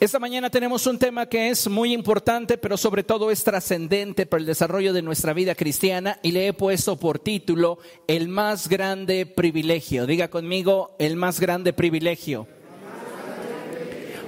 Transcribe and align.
Esta 0.00 0.20
mañana 0.20 0.48
tenemos 0.48 0.86
un 0.86 0.96
tema 0.96 1.26
que 1.26 1.50
es 1.50 1.66
muy 1.66 1.92
importante, 1.92 2.56
pero 2.56 2.76
sobre 2.76 3.02
todo 3.02 3.32
es 3.32 3.42
trascendente 3.42 4.26
para 4.26 4.40
el 4.40 4.46
desarrollo 4.46 4.92
de 4.92 5.02
nuestra 5.02 5.32
vida 5.32 5.56
cristiana 5.56 6.20
y 6.22 6.30
le 6.30 6.46
he 6.46 6.52
puesto 6.52 6.96
por 7.00 7.18
título 7.18 7.80
El 8.06 8.28
más 8.28 8.68
grande 8.68 9.26
privilegio. 9.26 10.06
Diga 10.06 10.28
conmigo, 10.28 10.94
el 11.00 11.16
más 11.16 11.40
grande 11.40 11.72
privilegio. 11.72 12.46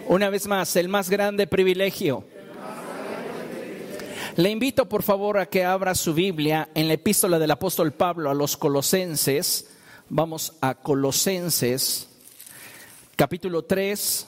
Una 0.08 0.28
vez 0.28 0.48
más, 0.48 0.74
el 0.74 0.88
más 0.88 1.08
grande 1.08 1.46
privilegio. 1.46 2.24
Le 4.34 4.50
invito 4.50 4.88
por 4.88 5.04
favor 5.04 5.38
a 5.38 5.46
que 5.46 5.64
abra 5.64 5.94
su 5.94 6.14
Biblia 6.14 6.68
en 6.74 6.88
la 6.88 6.94
epístola 6.94 7.38
del 7.38 7.52
apóstol 7.52 7.92
Pablo 7.92 8.28
a 8.28 8.34
los 8.34 8.56
colosenses. 8.56 9.70
Vamos 10.08 10.54
a 10.60 10.74
Colosenses, 10.74 12.08
capítulo 13.14 13.62
3 13.62 14.26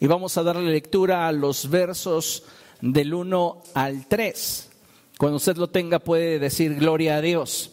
y 0.00 0.06
vamos 0.06 0.38
a 0.38 0.42
darle 0.42 0.72
lectura 0.72 1.28
a 1.28 1.32
los 1.32 1.68
versos 1.68 2.44
del 2.80 3.12
1 3.12 3.62
al 3.74 4.06
3. 4.08 4.70
Cuando 5.18 5.36
usted 5.36 5.58
lo 5.58 5.68
tenga 5.68 5.98
puede 5.98 6.38
decir 6.38 6.74
gloria 6.76 7.16
a 7.16 7.20
Dios. 7.20 7.72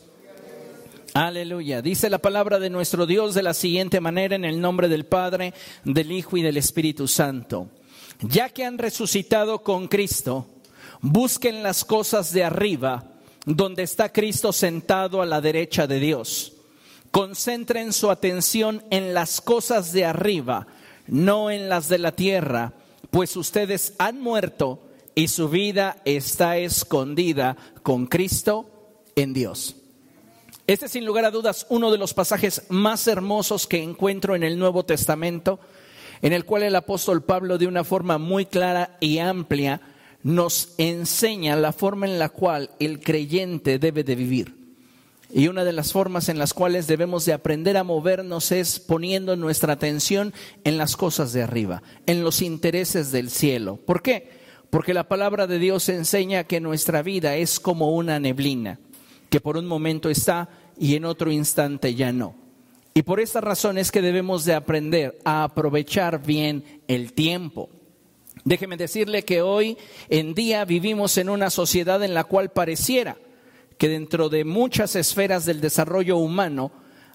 Aleluya. 1.14 1.82
Dice 1.82 2.10
la 2.10 2.18
palabra 2.18 2.60
de 2.60 2.70
nuestro 2.70 3.06
Dios 3.06 3.34
de 3.34 3.44
la 3.44 3.54
siguiente 3.54 4.02
manera 4.02 4.36
en 4.36 4.44
el 4.44 4.60
nombre 4.60 4.90
del 4.90 5.06
Padre, 5.06 5.54
del 5.86 6.12
Hijo 6.12 6.36
y 6.36 6.42
del 6.42 6.58
Espíritu 6.58 7.08
Santo. 7.08 7.70
Ya 8.20 8.50
que 8.50 8.66
han 8.66 8.78
resucitado 8.78 9.64
con 9.64 9.88
Cristo, 9.88 10.48
busquen 11.00 11.64
las 11.64 11.86
cosas 11.86 12.34
de 12.34 12.44
arriba, 12.44 13.06
donde 13.46 13.84
está 13.84 14.12
Cristo 14.12 14.52
sentado 14.52 15.22
a 15.22 15.26
la 15.26 15.40
derecha 15.40 15.88
de 15.88 16.02
Dios. 16.02 16.54
Concentren 17.10 17.94
su 17.94 18.12
atención 18.12 18.84
en 18.92 19.14
las 19.14 19.40
cosas 19.40 19.94
de 19.94 20.04
arriba 20.04 20.68
no 21.08 21.52
en 21.52 21.70
las 21.70 21.90
de 21.90 22.00
la 22.00 22.12
tierra, 22.12 22.74
pues 23.10 23.36
ustedes 23.36 23.94
han 23.98 24.22
muerto 24.22 24.82
y 25.16 25.30
su 25.30 25.50
vida 25.50 26.02
está 26.06 26.58
escondida 26.58 27.58
con 27.84 28.06
Cristo 28.06 28.70
en 29.16 29.34
Dios. 29.34 29.76
Este 30.68 30.88
es 30.88 30.92
sin 30.92 31.06
lugar 31.06 31.26
a 31.26 31.32
dudas 31.32 31.66
uno 31.70 31.92
de 31.92 31.98
los 31.98 32.14
pasajes 32.14 32.64
más 32.70 33.08
hermosos 33.08 33.68
que 33.68 33.82
encuentro 33.82 34.36
en 34.36 34.44
el 34.44 34.60
Nuevo 34.60 34.84
Testamento, 34.84 35.60
en 36.22 36.34
el 36.34 36.46
cual 36.46 36.64
el 36.64 36.76
apóstol 36.76 37.24
Pablo 37.24 37.58
de 37.58 37.68
una 37.68 37.84
forma 37.84 38.18
muy 38.18 38.46
clara 38.46 38.98
y 39.00 39.20
amplia 39.20 39.82
nos 40.24 40.74
enseña 40.78 41.56
la 41.56 41.72
forma 41.72 42.06
en 42.06 42.20
la 42.20 42.30
cual 42.30 42.72
el 42.80 43.00
creyente 43.00 43.80
debe 43.80 44.04
de 44.04 44.16
vivir. 44.16 44.57
Y 45.34 45.50
una 45.50 45.66
de 45.66 45.74
las 45.74 45.92
formas 45.92 46.30
en 46.30 46.40
las 46.40 46.54
cuales 46.54 46.88
debemos 46.88 47.26
de 47.26 47.34
aprender 47.34 47.76
a 47.76 47.84
movernos 47.84 48.52
es 48.52 48.80
poniendo 48.80 49.36
nuestra 49.36 49.74
atención 49.74 50.34
en 50.64 50.78
las 50.78 50.96
cosas 50.96 51.34
de 51.34 51.44
arriba, 51.44 51.84
en 52.06 52.24
los 52.24 52.42
intereses 52.42 53.12
del 53.12 53.30
cielo. 53.30 53.76
¿Por 53.76 54.02
qué? 54.02 54.30
Porque 54.70 54.94
la 54.94 55.08
palabra 55.08 55.46
de 55.46 55.60
Dios 55.60 55.90
enseña 55.90 56.46
que 56.46 56.62
nuestra 56.62 57.02
vida 57.02 57.36
es 57.36 57.60
como 57.60 57.94
una 57.94 58.20
neblina, 58.20 58.80
que 59.30 59.42
por 59.42 59.58
un 59.58 59.66
momento 59.66 60.10
está 60.10 60.50
y 60.80 60.96
en 60.96 61.04
otro 61.04 61.30
instante 61.32 61.94
ya 61.94 62.14
no. 62.14 62.36
Y 62.94 63.04
por 63.04 63.20
esta 63.20 63.42
razón 63.42 63.78
es 63.78 63.92
que 63.92 64.02
debemos 64.02 64.46
de 64.46 64.56
aprender 64.56 65.20
a 65.26 65.44
aprovechar 65.44 66.26
bien 66.26 66.64
el 66.88 67.14
tiempo. 67.14 67.70
Déjeme 68.46 68.78
decirle 68.78 69.24
que 69.24 69.42
hoy 69.42 69.78
en 70.10 70.34
día 70.34 70.64
vivimos 70.64 71.18
en 71.18 71.30
una 71.30 71.50
sociedad 71.50 72.02
en 72.04 72.14
la 72.14 72.24
cual 72.24 72.50
pareciera 72.50 73.18
que 73.78 73.90
dentro 73.90 74.30
de 74.30 74.46
muchas 74.46 74.96
esferas 74.96 75.46
del 75.46 75.62
desarrollo 75.62 76.18
humano, 76.18 76.72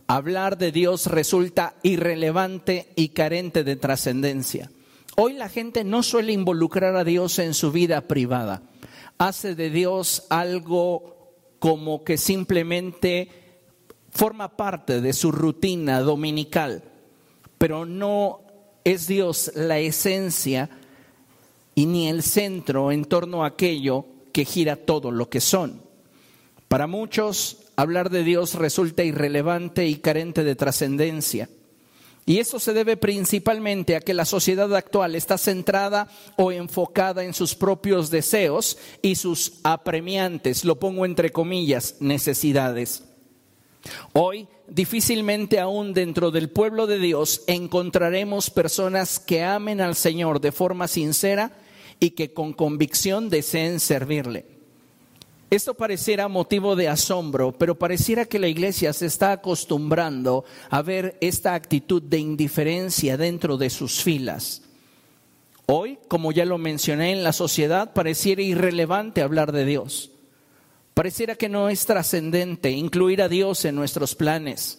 hablar 0.06 0.58
de 0.58 0.72
Dios 0.72 1.06
resulta 1.06 1.74
irrelevante 1.82 2.92
y 2.96 3.10
carente 3.10 3.64
de 3.64 3.76
trascendencia. 3.76 4.70
Hoy 5.16 5.34
la 5.34 5.48
gente 5.48 5.84
no 5.84 6.02
suele 6.02 6.32
involucrar 6.32 6.96
a 6.96 7.04
Dios 7.04 7.38
en 7.38 7.54
su 7.54 7.72
vida 7.72 8.02
privada. 8.02 8.62
Hace 9.18 9.54
de 9.54 9.70
Dios 9.70 10.26
algo 10.30 11.34
como 11.58 12.02
que 12.02 12.16
simplemente 12.16 13.28
forma 14.10 14.56
parte 14.56 15.00
de 15.00 15.12
su 15.12 15.32
rutina 15.32 16.00
dominical, 16.00 16.82
pero 17.58 17.84
no 17.86 18.40
es 18.84 19.06
Dios 19.06 19.52
la 19.54 19.78
esencia 19.78 20.70
y 21.74 21.86
ni 21.86 22.08
el 22.08 22.22
centro 22.22 22.92
en 22.92 23.04
torno 23.04 23.44
a 23.44 23.48
aquello 23.48 24.06
que 24.32 24.44
gira 24.44 24.76
todo 24.76 25.10
lo 25.10 25.28
que 25.28 25.40
son. 25.40 25.91
Para 26.72 26.86
muchos, 26.86 27.58
hablar 27.76 28.08
de 28.08 28.24
Dios 28.24 28.54
resulta 28.54 29.04
irrelevante 29.04 29.86
y 29.86 29.96
carente 29.96 30.42
de 30.42 30.56
trascendencia. 30.56 31.50
Y 32.24 32.38
eso 32.38 32.58
se 32.58 32.72
debe 32.72 32.96
principalmente 32.96 33.94
a 33.94 34.00
que 34.00 34.14
la 34.14 34.24
sociedad 34.24 34.74
actual 34.74 35.14
está 35.14 35.36
centrada 35.36 36.08
o 36.38 36.50
enfocada 36.50 37.24
en 37.24 37.34
sus 37.34 37.54
propios 37.54 38.08
deseos 38.10 38.78
y 39.02 39.16
sus 39.16 39.60
apremiantes, 39.64 40.64
lo 40.64 40.78
pongo 40.78 41.04
entre 41.04 41.30
comillas, 41.30 41.96
necesidades. 42.00 43.04
Hoy, 44.14 44.48
difícilmente 44.66 45.60
aún 45.60 45.92
dentro 45.92 46.30
del 46.30 46.48
pueblo 46.48 46.86
de 46.86 46.98
Dios 46.98 47.42
encontraremos 47.48 48.48
personas 48.48 49.18
que 49.18 49.44
amen 49.44 49.82
al 49.82 49.94
Señor 49.94 50.40
de 50.40 50.52
forma 50.52 50.88
sincera 50.88 51.52
y 52.00 52.12
que 52.12 52.32
con 52.32 52.54
convicción 52.54 53.28
deseen 53.28 53.78
servirle. 53.78 54.51
Esto 55.52 55.74
pareciera 55.74 56.28
motivo 56.28 56.76
de 56.76 56.88
asombro, 56.88 57.52
pero 57.52 57.78
pareciera 57.78 58.24
que 58.24 58.38
la 58.38 58.48
iglesia 58.48 58.94
se 58.94 59.04
está 59.04 59.32
acostumbrando 59.32 60.46
a 60.70 60.80
ver 60.80 61.18
esta 61.20 61.52
actitud 61.52 62.00
de 62.00 62.16
indiferencia 62.16 63.18
dentro 63.18 63.58
de 63.58 63.68
sus 63.68 64.02
filas. 64.02 64.62
Hoy, 65.66 65.98
como 66.08 66.32
ya 66.32 66.46
lo 66.46 66.56
mencioné 66.56 67.12
en 67.12 67.22
la 67.22 67.34
sociedad, 67.34 67.92
pareciera 67.92 68.40
irrelevante 68.40 69.20
hablar 69.20 69.52
de 69.52 69.66
Dios. 69.66 70.10
Pareciera 70.94 71.34
que 71.34 71.50
no 71.50 71.68
es 71.68 71.84
trascendente 71.84 72.70
incluir 72.70 73.20
a 73.20 73.28
Dios 73.28 73.66
en 73.66 73.74
nuestros 73.74 74.14
planes. 74.14 74.78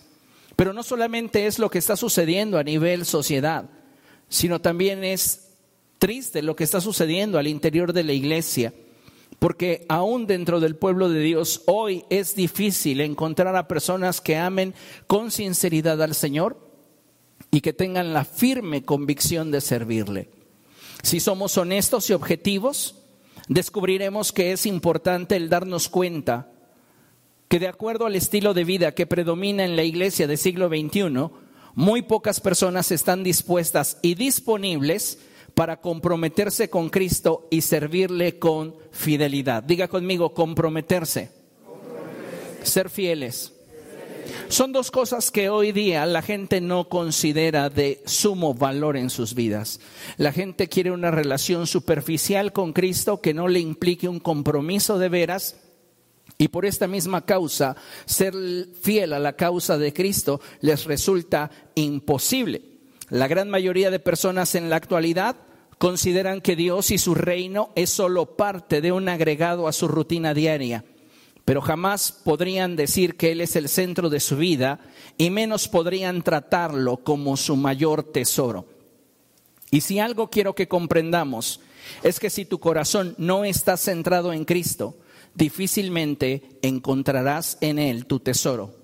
Pero 0.55 0.73
no 0.73 0.81
solamente 0.81 1.45
es 1.45 1.59
lo 1.59 1.69
que 1.69 1.77
está 1.77 1.95
sucediendo 1.95 2.57
a 2.57 2.63
nivel 2.63 3.05
sociedad, 3.05 3.69
sino 4.27 4.59
también 4.59 5.03
es 5.03 5.49
triste 5.99 6.41
lo 6.41 6.55
que 6.55 6.63
está 6.63 6.81
sucediendo 6.81 7.37
al 7.37 7.45
interior 7.45 7.93
de 7.93 8.03
la 8.05 8.13
iglesia 8.13 8.73
porque 9.43 9.85
aún 9.89 10.25
dentro 10.25 10.61
del 10.61 10.77
pueblo 10.77 11.09
de 11.09 11.19
Dios 11.19 11.63
hoy 11.65 12.05
es 12.09 12.33
difícil 12.33 13.01
encontrar 13.01 13.57
a 13.57 13.67
personas 13.67 14.21
que 14.21 14.37
amen 14.37 14.73
con 15.05 15.31
sinceridad 15.31 16.01
al 16.01 16.15
Señor 16.15 16.71
y 17.51 17.59
que 17.59 17.73
tengan 17.73 18.13
la 18.13 18.23
firme 18.23 18.85
convicción 18.85 19.51
de 19.51 19.59
servirle. 19.59 20.29
Si 21.01 21.19
somos 21.19 21.57
honestos 21.57 22.09
y 22.09 22.13
objetivos, 22.13 22.95
descubriremos 23.49 24.31
que 24.31 24.53
es 24.53 24.65
importante 24.65 25.35
el 25.35 25.49
darnos 25.49 25.89
cuenta 25.89 26.49
que 27.49 27.59
de 27.59 27.67
acuerdo 27.67 28.05
al 28.05 28.15
estilo 28.15 28.53
de 28.53 28.63
vida 28.63 28.93
que 28.93 29.07
predomina 29.07 29.65
en 29.65 29.75
la 29.75 29.83
iglesia 29.83 30.25
del 30.25 30.37
siglo 30.37 30.69
XXI, 30.69 31.31
muy 31.75 32.01
pocas 32.01 32.39
personas 32.39 32.93
están 32.93 33.23
dispuestas 33.25 33.97
y 34.01 34.15
disponibles 34.15 35.19
para 35.53 35.81
comprometerse 35.81 36.69
con 36.69 36.89
Cristo 36.89 37.47
y 37.51 37.61
servirle 37.61 38.39
con 38.39 38.75
fidelidad. 38.91 39.63
Diga 39.63 39.87
conmigo, 39.87 40.33
comprometerse. 40.33 41.31
Ser 42.63 42.89
fieles. 42.89 43.53
Son 44.47 44.71
dos 44.71 44.91
cosas 44.91 45.31
que 45.31 45.49
hoy 45.49 45.71
día 45.71 46.05
la 46.05 46.21
gente 46.21 46.61
no 46.61 46.87
considera 46.87 47.69
de 47.69 48.01
sumo 48.05 48.53
valor 48.53 48.97
en 48.97 49.09
sus 49.09 49.33
vidas. 49.33 49.79
La 50.17 50.31
gente 50.31 50.69
quiere 50.69 50.91
una 50.91 51.11
relación 51.11 51.67
superficial 51.67 52.53
con 52.53 52.73
Cristo 52.73 53.21
que 53.21 53.33
no 53.33 53.47
le 53.47 53.59
implique 53.59 54.07
un 54.07 54.19
compromiso 54.19 54.97
de 54.97 55.09
veras 55.09 55.57
y 56.37 56.47
por 56.47 56.65
esta 56.65 56.87
misma 56.87 57.25
causa, 57.25 57.75
ser 58.05 58.33
fiel 58.81 59.13
a 59.13 59.19
la 59.19 59.33
causa 59.33 59.77
de 59.77 59.93
Cristo 59.93 60.41
les 60.61 60.85
resulta 60.85 61.51
imposible. 61.75 62.72
La 63.13 63.27
gran 63.27 63.47
mayoría 63.47 63.91
de 63.91 63.99
personas 63.99 64.55
en 64.55 64.71
la 64.71 64.75
actualidad 64.75 65.35
consideran 65.77 66.41
que 66.41 66.55
Dios 66.55 66.89
y 66.89 66.97
su 66.97 67.13
reino 67.13 67.69
es 67.75 67.91
solo 67.91 68.35
parte 68.35 68.81
de 68.81 68.91
un 68.91 69.07
agregado 69.07 69.67
a 69.67 69.71
su 69.71 69.87
rutina 69.87 70.33
diaria, 70.33 70.83
pero 71.45 71.61
jamás 71.61 72.11
podrían 72.11 72.75
decir 72.75 73.15
que 73.15 73.31
Él 73.31 73.41
es 73.41 73.55
el 73.55 73.69
centro 73.69 74.09
de 74.09 74.19
su 74.19 74.37
vida 74.37 74.79
y 75.15 75.29
menos 75.29 75.67
podrían 75.67 76.23
tratarlo 76.23 77.03
como 77.03 77.37
su 77.37 77.55
mayor 77.55 78.01
tesoro. 78.01 78.65
Y 79.69 79.81
si 79.81 79.99
algo 79.99 80.31
quiero 80.31 80.55
que 80.55 80.67
comprendamos 80.67 81.59
es 82.01 82.19
que 82.19 82.31
si 82.31 82.45
tu 82.45 82.59
corazón 82.59 83.13
no 83.19 83.45
está 83.45 83.77
centrado 83.77 84.33
en 84.33 84.43
Cristo, 84.43 84.97
difícilmente 85.35 86.57
encontrarás 86.63 87.59
en 87.61 87.77
Él 87.77 88.07
tu 88.07 88.19
tesoro 88.21 88.82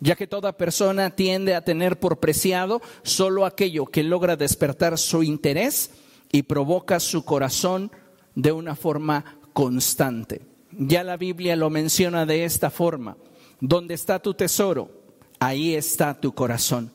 ya 0.00 0.14
que 0.14 0.26
toda 0.26 0.56
persona 0.56 1.10
tiende 1.10 1.54
a 1.54 1.64
tener 1.64 1.98
por 1.98 2.18
preciado 2.18 2.82
solo 3.02 3.46
aquello 3.46 3.86
que 3.86 4.02
logra 4.02 4.36
despertar 4.36 4.98
su 4.98 5.22
interés 5.22 5.90
y 6.32 6.42
provoca 6.42 7.00
su 7.00 7.24
corazón 7.24 7.90
de 8.34 8.52
una 8.52 8.76
forma 8.76 9.38
constante. 9.52 10.42
Ya 10.78 11.02
la 11.02 11.16
Biblia 11.16 11.56
lo 11.56 11.70
menciona 11.70 12.26
de 12.26 12.44
esta 12.44 12.70
forma. 12.70 13.16
Donde 13.60 13.94
está 13.94 14.18
tu 14.18 14.34
tesoro, 14.34 14.90
ahí 15.38 15.74
está 15.74 16.20
tu 16.20 16.34
corazón. 16.34 16.92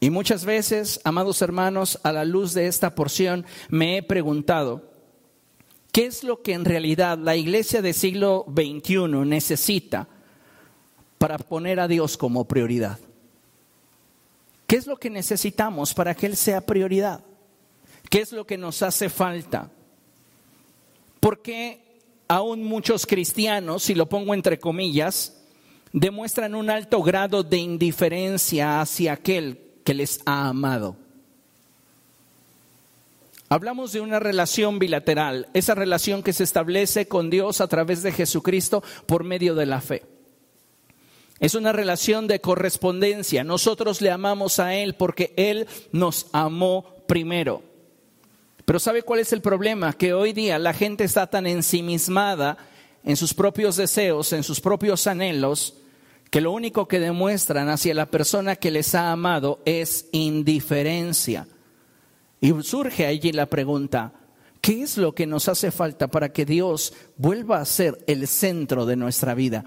Y 0.00 0.10
muchas 0.10 0.44
veces, 0.44 1.00
amados 1.04 1.42
hermanos, 1.42 1.98
a 2.02 2.12
la 2.12 2.24
luz 2.24 2.54
de 2.54 2.66
esta 2.66 2.94
porción 2.94 3.44
me 3.68 3.98
he 3.98 4.02
preguntado, 4.02 4.90
¿qué 5.92 6.06
es 6.06 6.24
lo 6.24 6.40
que 6.40 6.54
en 6.54 6.64
realidad 6.64 7.18
la 7.18 7.36
iglesia 7.36 7.82
del 7.82 7.94
siglo 7.94 8.46
XXI 8.48 9.08
necesita 9.26 10.08
para 11.18 11.38
poner 11.38 11.80
a 11.80 11.88
Dios 11.88 12.16
como 12.16 12.46
prioridad? 12.46 12.98
¿Qué 14.66 14.76
es 14.76 14.86
lo 14.86 14.98
que 14.98 15.10
necesitamos 15.10 15.94
para 15.94 16.14
que 16.14 16.26
Él 16.26 16.36
sea 16.36 16.60
prioridad? 16.60 17.20
¿Qué 18.08 18.20
es 18.20 18.32
lo 18.32 18.46
que 18.46 18.56
nos 18.56 18.82
hace 18.82 19.08
falta? 19.08 19.70
¿Por 21.20 21.42
qué 21.42 21.80
aún 22.28 22.64
muchos 22.64 23.06
cristianos, 23.06 23.82
si 23.82 23.94
lo 23.94 24.08
pongo 24.08 24.34
entre 24.34 24.58
comillas, 24.58 25.36
demuestran 25.92 26.54
un 26.54 26.70
alto 26.70 27.02
grado 27.02 27.42
de 27.42 27.58
indiferencia 27.58 28.80
hacia 28.80 29.14
aquel 29.14 29.58
que 29.84 29.94
les 29.94 30.20
ha 30.26 30.48
amado? 30.48 30.96
Hablamos 33.50 33.92
de 33.92 34.02
una 34.02 34.20
relación 34.20 34.78
bilateral, 34.78 35.48
esa 35.54 35.74
relación 35.74 36.22
que 36.22 36.34
se 36.34 36.44
establece 36.44 37.08
con 37.08 37.30
Dios 37.30 37.62
a 37.62 37.68
través 37.68 38.02
de 38.02 38.12
Jesucristo 38.12 38.82
por 39.06 39.24
medio 39.24 39.54
de 39.54 39.64
la 39.64 39.80
fe. 39.80 40.17
Es 41.40 41.54
una 41.54 41.72
relación 41.72 42.26
de 42.26 42.40
correspondencia. 42.40 43.44
Nosotros 43.44 44.00
le 44.00 44.10
amamos 44.10 44.58
a 44.58 44.74
Él 44.74 44.94
porque 44.94 45.32
Él 45.36 45.66
nos 45.92 46.26
amó 46.32 46.96
primero. 47.06 47.62
Pero 48.64 48.80
¿sabe 48.80 49.02
cuál 49.02 49.20
es 49.20 49.32
el 49.32 49.40
problema? 49.40 49.92
Que 49.92 50.12
hoy 50.12 50.32
día 50.32 50.58
la 50.58 50.74
gente 50.74 51.04
está 51.04 51.28
tan 51.28 51.46
ensimismada 51.46 52.58
en 53.04 53.16
sus 53.16 53.32
propios 53.32 53.76
deseos, 53.76 54.32
en 54.32 54.42
sus 54.42 54.60
propios 54.60 55.06
anhelos, 55.06 55.74
que 56.30 56.40
lo 56.40 56.52
único 56.52 56.88
que 56.88 57.00
demuestran 57.00 57.68
hacia 57.68 57.94
la 57.94 58.10
persona 58.10 58.56
que 58.56 58.70
les 58.70 58.94
ha 58.94 59.12
amado 59.12 59.60
es 59.64 60.06
indiferencia. 60.12 61.46
Y 62.40 62.52
surge 62.62 63.06
allí 63.06 63.32
la 63.32 63.46
pregunta, 63.46 64.12
¿qué 64.60 64.82
es 64.82 64.98
lo 64.98 65.14
que 65.14 65.26
nos 65.26 65.48
hace 65.48 65.70
falta 65.70 66.08
para 66.08 66.32
que 66.32 66.44
Dios 66.44 66.92
vuelva 67.16 67.60
a 67.60 67.64
ser 67.64 67.98
el 68.06 68.26
centro 68.26 68.84
de 68.84 68.96
nuestra 68.96 69.34
vida? 69.34 69.64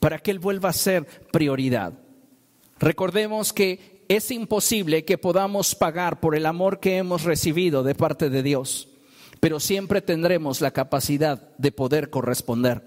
Para 0.00 0.18
que 0.18 0.30
Él 0.30 0.38
vuelva 0.38 0.70
a 0.70 0.74
ser 0.74 1.06
prioridad. 1.32 1.94
Recordemos 2.78 3.52
que 3.52 4.04
es 4.08 4.30
imposible 4.30 5.04
que 5.04 5.18
podamos 5.18 5.74
pagar 5.74 6.20
por 6.20 6.36
el 6.36 6.46
amor 6.46 6.80
que 6.80 6.96
hemos 6.96 7.24
recibido 7.24 7.82
de 7.82 7.94
parte 7.94 8.30
de 8.30 8.42
Dios, 8.42 8.88
pero 9.40 9.60
siempre 9.60 10.00
tendremos 10.00 10.60
la 10.60 10.70
capacidad 10.70 11.56
de 11.58 11.72
poder 11.72 12.10
corresponder. 12.10 12.82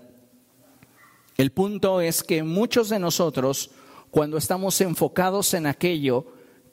El 1.37 1.51
punto 1.51 2.01
es 2.01 2.23
que 2.23 2.43
muchos 2.43 2.89
de 2.89 2.99
nosotros, 2.99 3.71
cuando 4.11 4.37
estamos 4.37 4.79
enfocados 4.81 5.53
en 5.53 5.67
aquello 5.67 6.25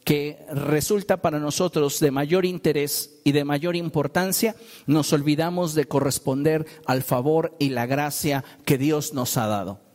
que 0.05 0.45
resulta 0.53 1.21
para 1.21 1.41
nosotros 1.41 1.99
de 1.99 2.13
mayor 2.13 2.45
interés 2.45 3.21
y 3.25 3.33
de 3.33 3.45
mayor 3.45 3.75
importancia, 3.75 4.55
nos 4.87 5.13
olvidamos 5.13 5.75
de 5.75 5.87
corresponder 5.87 6.67
al 6.85 7.03
favor 7.03 7.57
y 7.59 7.71
la 7.71 7.87
gracia 7.87 8.45
que 8.65 8.79
Dios 8.79 9.15
nos 9.15 9.37
ha 9.37 9.47
dado. 9.47 9.86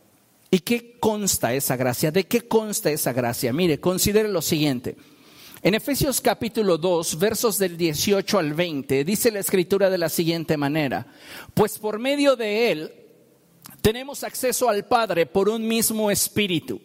¿Y 0.54 0.60
qué 0.60 0.98
consta 1.00 1.54
esa 1.54 1.76
gracia? 1.76 2.10
¿De 2.12 2.24
qué 2.24 2.46
consta 2.46 2.90
esa 2.90 3.14
gracia? 3.14 3.54
Mire, 3.54 3.80
considere 3.80 4.28
lo 4.28 4.42
siguiente. 4.42 4.98
En 5.62 5.72
Efesios 5.72 6.20
capítulo 6.20 6.76
2, 6.76 7.18
versos 7.18 7.56
del 7.56 7.78
18 7.78 8.38
al 8.38 8.52
20, 8.52 9.02
dice 9.02 9.30
la 9.30 9.38
escritura 9.38 9.88
de 9.88 9.96
la 9.96 10.10
siguiente 10.10 10.58
manera, 10.58 11.06
pues 11.54 11.78
por 11.78 11.98
medio 11.98 12.36
de 12.36 12.70
él 12.70 12.92
tenemos 13.80 14.24
acceso 14.24 14.68
al 14.68 14.84
Padre 14.84 15.24
por 15.24 15.48
un 15.48 15.66
mismo 15.66 16.10
espíritu. 16.10 16.82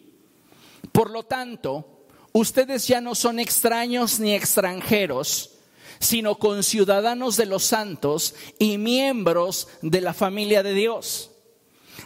Por 0.90 1.10
lo 1.10 1.24
tanto, 1.24 2.06
ustedes 2.32 2.88
ya 2.88 3.02
no 3.02 3.14
son 3.14 3.38
extraños 3.38 4.18
ni 4.18 4.32
extranjeros, 4.32 5.58
sino 5.98 6.38
conciudadanos 6.38 7.36
de 7.36 7.44
los 7.44 7.64
santos 7.64 8.34
y 8.58 8.78
miembros 8.78 9.68
de 9.82 10.00
la 10.00 10.14
familia 10.14 10.62
de 10.62 10.72
Dios 10.72 11.27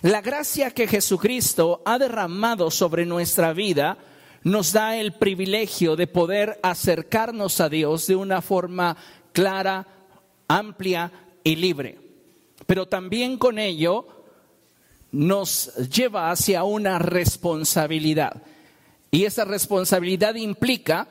la 0.01 0.21
gracia 0.21 0.71
que 0.71 0.89
Jesucristo 0.89 1.83
ha 1.85 1.99
derramado 1.99 2.71
sobre 2.71 3.05
nuestra 3.05 3.53
vida 3.53 3.99
nos 4.43 4.73
da 4.73 4.97
el 4.97 5.13
privilegio 5.13 5.95
de 5.95 6.07
poder 6.07 6.59
acercarnos 6.63 7.61
a 7.61 7.69
Dios 7.69 8.07
de 8.07 8.17
una 8.17 8.43
forma 8.43 8.97
clara, 9.33 9.87
amplia 10.49 11.13
y 11.45 11.57
libre. 11.57 11.99
Pero 12.67 12.87
también 12.87 13.39
con 13.39 13.59
ello 13.59 14.07
nos 15.13 15.75
lleva 15.89 16.31
hacia 16.31 16.65
una 16.65 16.99
responsabilidad. 16.99 18.43
Y 19.11 19.25
esa 19.25 19.45
responsabilidad 19.45 20.35
implica 20.35 21.07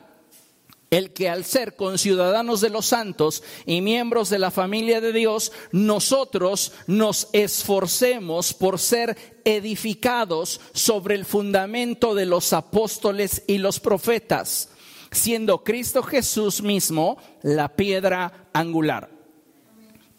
el 0.92 1.14
que 1.14 1.30
al 1.30 1.44
ser 1.44 1.74
conciudadanos 1.74 2.60
de 2.60 2.68
los 2.68 2.84
santos 2.84 3.42
y 3.64 3.80
miembros 3.80 4.28
de 4.28 4.38
la 4.38 4.50
familia 4.50 5.00
de 5.00 5.14
Dios, 5.14 5.50
nosotros 5.72 6.72
nos 6.86 7.28
esforcemos 7.32 8.52
por 8.52 8.78
ser 8.78 9.40
edificados 9.46 10.60
sobre 10.74 11.14
el 11.14 11.24
fundamento 11.24 12.14
de 12.14 12.26
los 12.26 12.52
apóstoles 12.52 13.42
y 13.46 13.56
los 13.56 13.80
profetas, 13.80 14.68
siendo 15.10 15.64
Cristo 15.64 16.02
Jesús 16.02 16.60
mismo 16.62 17.16
la 17.40 17.74
piedra 17.74 18.50
angular. 18.52 19.08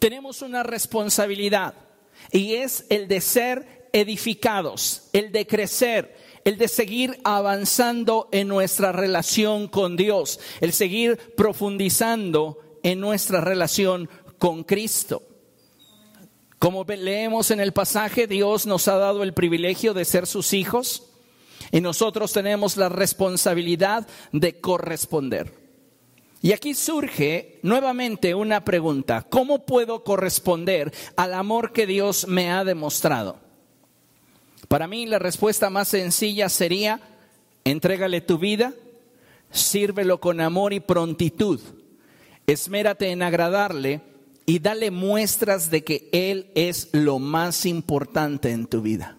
Tenemos 0.00 0.42
una 0.42 0.64
responsabilidad 0.64 1.74
y 2.32 2.54
es 2.54 2.84
el 2.90 3.06
de 3.06 3.20
ser 3.20 3.88
edificados, 3.92 5.08
el 5.12 5.30
de 5.30 5.46
crecer, 5.46 6.16
el 6.44 6.58
de 6.58 6.68
seguir 6.68 7.18
avanzando 7.24 8.28
en 8.32 8.48
nuestra 8.48 8.92
relación 8.92 9.68
con 9.68 9.96
Dios, 9.96 10.40
el 10.60 10.72
seguir 10.72 11.18
profundizando 11.36 12.58
en 12.82 13.00
nuestra 13.00 13.40
relación 13.40 14.08
con 14.38 14.64
Cristo. 14.64 15.22
Como 16.58 16.84
leemos 16.84 17.50
en 17.50 17.60
el 17.60 17.72
pasaje, 17.72 18.26
Dios 18.26 18.66
nos 18.66 18.88
ha 18.88 18.96
dado 18.96 19.22
el 19.22 19.34
privilegio 19.34 19.94
de 19.94 20.04
ser 20.04 20.26
sus 20.26 20.52
hijos 20.52 21.10
y 21.72 21.80
nosotros 21.80 22.32
tenemos 22.32 22.76
la 22.76 22.88
responsabilidad 22.88 24.06
de 24.32 24.60
corresponder. 24.60 25.64
Y 26.40 26.52
aquí 26.52 26.74
surge 26.74 27.58
nuevamente 27.62 28.34
una 28.34 28.64
pregunta, 28.64 29.26
¿cómo 29.28 29.64
puedo 29.64 30.04
corresponder 30.04 30.92
al 31.16 31.32
amor 31.32 31.72
que 31.72 31.86
Dios 31.86 32.28
me 32.28 32.50
ha 32.50 32.64
demostrado? 32.64 33.43
Para 34.68 34.86
mí 34.86 35.06
la 35.06 35.18
respuesta 35.18 35.70
más 35.70 35.88
sencilla 35.88 36.48
sería, 36.48 37.00
entrégale 37.64 38.20
tu 38.20 38.38
vida, 38.38 38.74
sírvelo 39.50 40.20
con 40.20 40.40
amor 40.40 40.72
y 40.72 40.80
prontitud, 40.80 41.60
esmérate 42.46 43.10
en 43.10 43.22
agradarle 43.22 44.00
y 44.46 44.58
dale 44.58 44.90
muestras 44.90 45.70
de 45.70 45.84
que 45.84 46.08
Él 46.12 46.50
es 46.54 46.88
lo 46.92 47.18
más 47.18 47.66
importante 47.66 48.50
en 48.50 48.66
tu 48.66 48.82
vida. 48.82 49.16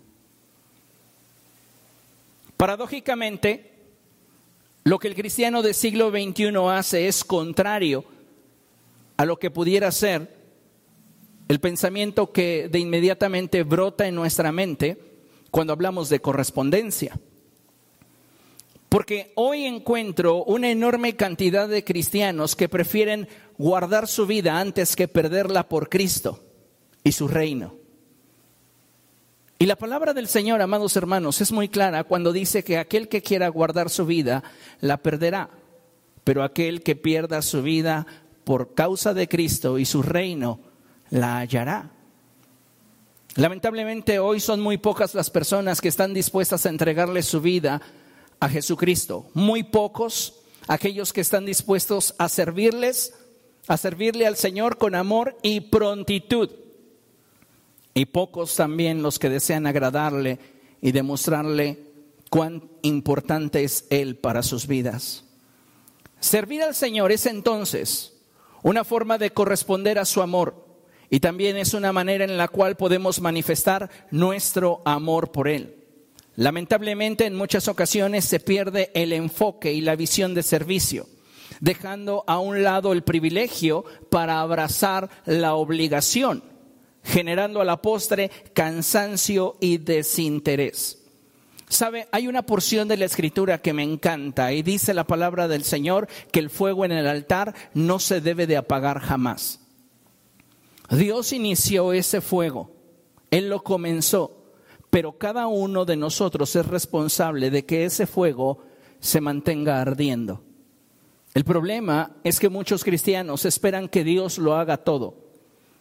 Paradójicamente, 2.58 3.72
lo 4.84 5.00
que 5.00 5.08
el 5.08 5.16
cristiano 5.16 5.62
del 5.62 5.74
siglo 5.74 6.12
XXI 6.12 6.54
hace 6.70 7.08
es 7.08 7.24
contrario 7.24 8.06
a 9.18 9.25
lo 9.25 9.40
que 9.40 9.50
pudiera 9.50 9.92
ser 9.92 10.34
el 11.48 11.60
pensamiento 11.60 12.32
que 12.32 12.70
de 12.70 12.80
inmediatamente 12.80 13.64
brota 13.64 14.08
en 14.08 14.16
nuestra 14.16 14.52
mente 14.52 15.05
cuando 15.56 15.72
hablamos 15.72 16.10
de 16.10 16.20
correspondencia. 16.20 17.18
Porque 18.90 19.32
hoy 19.36 19.64
encuentro 19.64 20.44
una 20.44 20.70
enorme 20.70 21.16
cantidad 21.16 21.70
de 21.70 21.86
cristianos 21.86 22.58
que 22.58 22.68
prefieren 22.68 23.30
guardar 23.58 24.10
su 24.10 24.28
vida 24.28 24.60
antes 24.60 24.98
que 24.98 25.08
perderla 25.08 25.70
por 25.70 25.88
Cristo 25.88 26.44
y 27.06 27.14
su 27.14 27.30
reino. 27.30 27.76
Y 29.58 29.66
la 29.66 29.78
palabra 29.78 30.14
del 30.14 30.28
Señor, 30.28 30.62
amados 30.62 30.98
hermanos, 30.98 31.40
es 31.40 31.54
muy 31.54 31.70
clara 31.70 32.04
cuando 32.04 32.34
dice 32.34 32.66
que 32.66 32.78
aquel 32.78 33.08
que 33.08 33.22
quiera 33.22 33.48
guardar 33.48 33.90
su 33.90 34.06
vida 34.06 34.44
la 34.82 34.98
perderá, 34.98 35.52
pero 36.26 36.44
aquel 36.44 36.84
que 36.84 36.98
pierda 36.98 37.42
su 37.42 37.62
vida 37.62 38.06
por 38.44 38.74
causa 38.74 39.14
de 39.14 39.30
Cristo 39.30 39.80
y 39.80 39.86
su 39.86 40.02
reino 40.02 40.60
la 41.12 41.38
hallará. 41.38 41.95
Lamentablemente 43.36 44.20
hoy 44.20 44.39
son 44.39 44.62
muy 44.62 44.77
pocas 44.77 45.13
las 45.13 45.30
personas 45.30 45.82
que 45.82 45.89
están 45.89 46.13
dispuestas 46.13 46.65
a 46.65 46.70
entregarle 46.70 47.22
su 47.22 47.42
vida 47.42 47.82
a 48.39 48.48
Jesucristo. 48.48 49.30
Muy 49.34 49.63
pocos 49.63 50.36
aquellos 50.68 51.12
que 51.12 51.20
están 51.20 51.46
dispuestos 51.46 52.15
a 52.18 52.30
servirles, 52.30 53.13
a 53.68 53.75
servirle 53.75 54.25
al 54.25 54.38
Señor 54.38 54.77
con 54.77 54.96
amor 54.96 55.38
y 55.44 55.60
prontitud. 55.60 56.50
Y 57.94 58.06
pocos 58.06 58.56
también 58.56 59.04
los 59.04 59.20
que 59.20 59.30
desean 59.30 59.68
agradarle 59.68 60.39
y 60.82 60.94
demostrarle 60.94 61.84
cuán 62.30 62.70
importante 62.84 63.65
es 63.65 63.86
Él 63.89 64.15
para 64.15 64.44
sus 64.44 64.65
vidas. 64.65 65.25
Servir 66.22 66.63
al 66.63 66.74
Señor 66.74 67.12
es 67.12 67.25
entonces 67.25 68.13
una 68.63 68.86
forma 68.86 69.18
de 69.18 69.32
corresponder 69.32 70.00
a 70.00 70.06
su 70.06 70.22
amor 70.22 70.64
y 71.10 71.20
también 71.20 71.58
es 71.58 71.74
una 71.74 71.94
manera 71.94 72.26
en 72.26 72.38
la 72.38 72.48
cual 72.48 72.76
podemos 72.76 73.22
manifestar 73.22 73.90
nuestro 74.12 74.82
amor 74.86 75.32
por 75.32 75.48
Él. 75.48 75.76
Lamentablemente 76.36 77.26
en 77.26 77.36
muchas 77.36 77.68
ocasiones 77.68 78.26
se 78.26 78.40
pierde 78.40 78.92
el 78.94 79.14
enfoque 79.14 79.72
y 79.72 79.82
la 79.82 79.96
visión 79.96 80.34
de 80.34 80.44
servicio, 80.44 81.08
dejando 81.62 82.24
a 82.28 82.40
un 82.40 82.62
lado 82.64 82.92
el 82.92 83.04
privilegio 83.04 83.86
para 84.10 84.42
abrazar 84.42 85.10
la 85.26 85.56
obligación, 85.56 86.44
generando 87.04 87.62
a 87.62 87.66
la 87.66 87.82
postre 87.82 88.32
cansancio 88.54 89.56
y 89.62 89.78
desinterés. 89.78 91.02
Sabe, 91.70 92.08
hay 92.12 92.28
una 92.28 92.46
porción 92.46 92.88
de 92.88 92.98
la 92.98 93.06
escritura 93.06 93.60
que 93.60 93.74
me 93.74 93.84
encanta 93.84 94.54
y 94.54 94.62
dice 94.62 94.94
la 94.94 95.08
palabra 95.08 95.48
del 95.48 95.64
Señor 95.64 96.08
que 96.32 96.40
el 96.40 96.50
fuego 96.50 96.86
en 96.86 96.92
el 96.92 97.08
altar 97.08 97.56
no 97.74 98.00
se 98.00 98.22
debe 98.22 98.46
de 98.46 98.58
apagar 98.58 99.00
jamás. 99.00 99.64
Dios 100.89 101.34
inició 101.34 101.94
ese 101.94 102.22
fuego, 102.22 102.72
Él 103.32 103.50
lo 103.50 103.63
comenzó, 103.63 104.54
pero 104.89 105.18
cada 105.18 105.48
uno 105.48 105.86
de 105.86 105.98
nosotros 105.98 106.56
es 106.56 106.65
responsable 106.68 107.50
de 107.50 107.65
que 107.65 107.86
ese 107.86 108.08
fuego 108.08 108.60
se 109.00 109.22
mantenga 109.22 109.82
ardiendo. 109.82 110.42
El 111.34 111.44
problema 111.44 112.15
es 112.24 112.39
que 112.39 112.50
muchos 112.50 112.84
cristianos 112.84 113.46
esperan 113.46 113.89
que 113.89 114.04
Dios 114.04 114.38
lo 114.38 114.56
haga 114.56 114.77
todo 114.77 115.25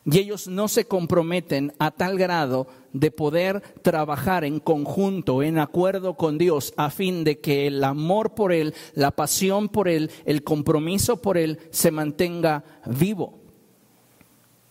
y 0.04 0.18
ellos 0.18 0.48
no 0.48 0.68
se 0.68 0.86
comprometen 0.86 1.72
a 1.78 1.90
tal 1.90 2.18
grado 2.18 2.66
de 2.92 3.10
poder 3.10 3.62
trabajar 3.82 4.44
en 4.44 4.60
conjunto, 4.60 5.42
en 5.42 5.58
acuerdo 5.58 6.14
con 6.14 6.36
Dios, 6.36 6.74
a 6.76 6.90
fin 6.90 7.24
de 7.24 7.40
que 7.40 7.66
el 7.66 7.82
amor 7.82 8.34
por 8.34 8.52
Él, 8.52 8.74
la 8.94 9.12
pasión 9.12 9.68
por 9.68 9.88
Él, 9.88 10.10
el 10.26 10.44
compromiso 10.44 11.22
por 11.22 11.38
Él 11.38 11.58
se 11.70 11.90
mantenga 11.90 12.64
vivo. 12.84 13.43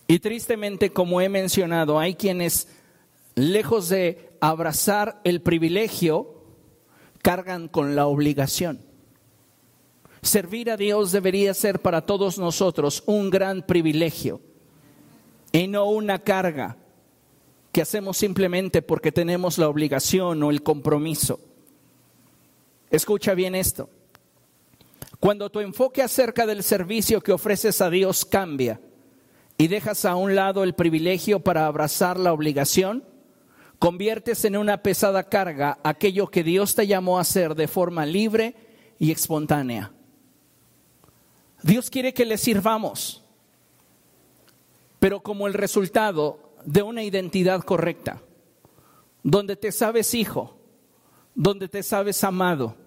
Y 0.08 0.20
tristemente, 0.20 0.92
como 0.92 1.22
he 1.22 1.30
mencionado, 1.30 2.00
hay 2.00 2.16
quienes, 2.16 2.68
lejos 3.36 3.90
de 3.90 4.32
abrazar 4.42 5.22
el 5.24 5.42
privilegio, 5.42 6.44
cargan 7.22 7.68
con 7.68 7.96
la 7.96 8.06
obligación. 8.06 8.82
Servir 10.22 10.72
a 10.72 10.78
Dios 10.78 11.12
debería 11.12 11.54
ser 11.54 11.82
para 11.82 12.06
todos 12.06 12.38
nosotros 12.38 13.04
un 13.06 13.30
gran 13.30 13.62
privilegio 13.66 14.42
y 15.52 15.68
no 15.68 15.86
una 15.86 16.20
carga 16.20 16.78
que 17.72 17.82
hacemos 17.82 18.18
simplemente 18.18 18.82
porque 18.82 19.12
tenemos 19.12 19.58
la 19.58 19.68
obligación 19.68 20.44
o 20.44 20.52
el 20.52 20.64
compromiso. 20.64 21.40
Escucha 22.90 23.34
bien 23.34 23.56
esto. 23.56 23.90
Cuando 25.20 25.50
tu 25.50 25.60
enfoque 25.60 26.02
acerca 26.02 26.46
del 26.46 26.64
servicio 26.64 27.22
que 27.22 27.32
ofreces 27.32 27.82
a 27.82 27.90
Dios 27.90 28.26
cambia 28.26 28.80
y 29.58 29.68
dejas 29.68 30.06
a 30.06 30.16
un 30.16 30.36
lado 30.36 30.64
el 30.64 30.74
privilegio 30.74 31.40
para 31.40 31.68
abrazar 31.68 32.20
la 32.20 32.34
obligación, 32.34 33.04
conviertes 33.80 34.46
en 34.46 34.58
una 34.58 34.84
pesada 34.84 35.24
carga 35.24 35.80
aquello 35.84 36.28
que 36.28 36.44
Dios 36.44 36.76
te 36.76 36.88
llamó 36.88 37.18
a 37.18 37.22
hacer 37.22 37.56
de 37.56 37.68
forma 37.68 38.06
libre 38.06 38.56
y 39.00 39.12
espontánea. 39.12 39.92
Dios 41.62 41.90
quiere 41.90 42.14
que 42.14 42.26
le 42.26 42.38
sirvamos 42.38 43.24
pero 45.04 45.20
como 45.20 45.48
el 45.48 45.54
resultado 45.54 46.54
de 46.64 46.82
una 46.82 47.04
identidad 47.04 47.62
correcta, 47.64 48.22
donde 49.22 49.58
te 49.58 49.74
sabes 49.74 50.14
hijo, 50.14 50.58
donde 51.36 51.68
te 51.68 51.84
sabes 51.84 52.24
amado, 52.24 52.78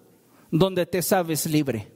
donde 0.49 0.87
te 0.87 1.03
sabes 1.03 1.45
libre. 1.45 1.91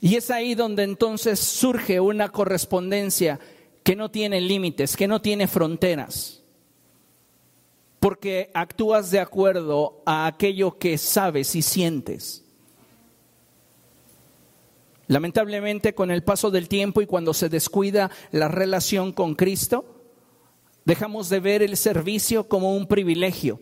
Y 0.00 0.14
es 0.14 0.30
ahí 0.30 0.54
donde 0.54 0.84
entonces 0.84 1.40
surge 1.40 1.98
una 1.98 2.28
correspondencia 2.28 3.40
que 3.88 3.96
no 3.96 4.10
tiene 4.10 4.38
límites, 4.42 4.98
que 4.98 5.08
no 5.08 5.22
tiene 5.22 5.48
fronteras, 5.48 6.42
porque 8.00 8.50
actúas 8.52 9.10
de 9.10 9.18
acuerdo 9.18 10.02
a 10.04 10.26
aquello 10.26 10.76
que 10.76 10.98
sabes 10.98 11.54
y 11.54 11.62
sientes. 11.62 12.44
Lamentablemente, 15.06 15.94
con 15.94 16.10
el 16.10 16.22
paso 16.22 16.50
del 16.50 16.68
tiempo 16.68 17.00
y 17.00 17.06
cuando 17.06 17.32
se 17.32 17.48
descuida 17.48 18.10
la 18.30 18.48
relación 18.48 19.10
con 19.10 19.34
Cristo, 19.34 20.02
dejamos 20.84 21.30
de 21.30 21.40
ver 21.40 21.62
el 21.62 21.78
servicio 21.78 22.46
como 22.46 22.76
un 22.76 22.88
privilegio 22.88 23.58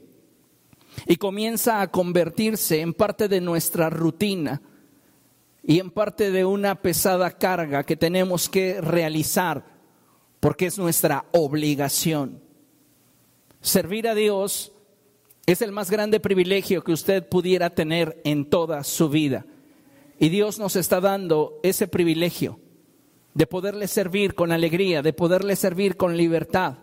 y 1.07 1.19
comienza 1.19 1.81
a 1.81 1.93
convertirse 1.93 2.81
en 2.81 2.95
parte 2.95 3.29
de 3.29 3.41
nuestra 3.41 3.91
rutina 3.91 4.61
y 5.63 5.79
en 5.79 5.93
parte 5.93 6.33
de 6.33 6.45
una 6.45 6.83
pesada 6.83 7.31
carga 7.31 7.85
que 7.85 7.95
tenemos 7.95 8.49
que 8.49 8.81
realizar 8.81 9.76
porque 10.47 10.67
es 10.67 10.79
nuestra 10.79 11.25
obligación. 11.33 12.41
Servir 13.61 14.07
a 14.07 14.15
Dios 14.15 14.71
es 15.45 15.61
el 15.61 15.73
más 15.73 15.91
grande 15.91 16.21
privilegio 16.21 16.85
que 16.85 16.93
usted 16.93 17.29
pudiera 17.29 17.71
tener 17.71 18.21
en 18.23 18.49
toda 18.49 18.85
su 18.85 19.09
vida. 19.09 19.45
Y 20.21 20.29
Dios 20.29 20.61
nos 20.61 20.77
está 20.77 21.01
dando 21.01 21.59
ese 21.65 21.89
privilegio 21.89 22.61
de 23.35 23.49
poderle 23.49 23.89
servir 23.89 24.37
con 24.37 24.53
alegría, 24.53 25.03
de 25.03 25.13
poderle 25.13 25.57
servir 25.57 25.97
con 25.97 26.17
libertad. 26.17 26.75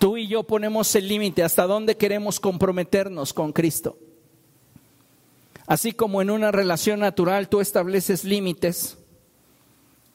Tú 0.00 0.16
y 0.16 0.26
yo 0.26 0.42
ponemos 0.42 0.92
el 0.96 1.06
límite 1.06 1.44
hasta 1.44 1.68
dónde 1.68 1.96
queremos 1.96 2.40
comprometernos 2.40 3.32
con 3.32 3.52
Cristo. 3.52 3.96
Así 5.68 5.92
como 5.92 6.20
en 6.20 6.30
una 6.30 6.50
relación 6.50 6.98
natural 6.98 7.48
tú 7.48 7.60
estableces 7.60 8.24
límites, 8.24 8.98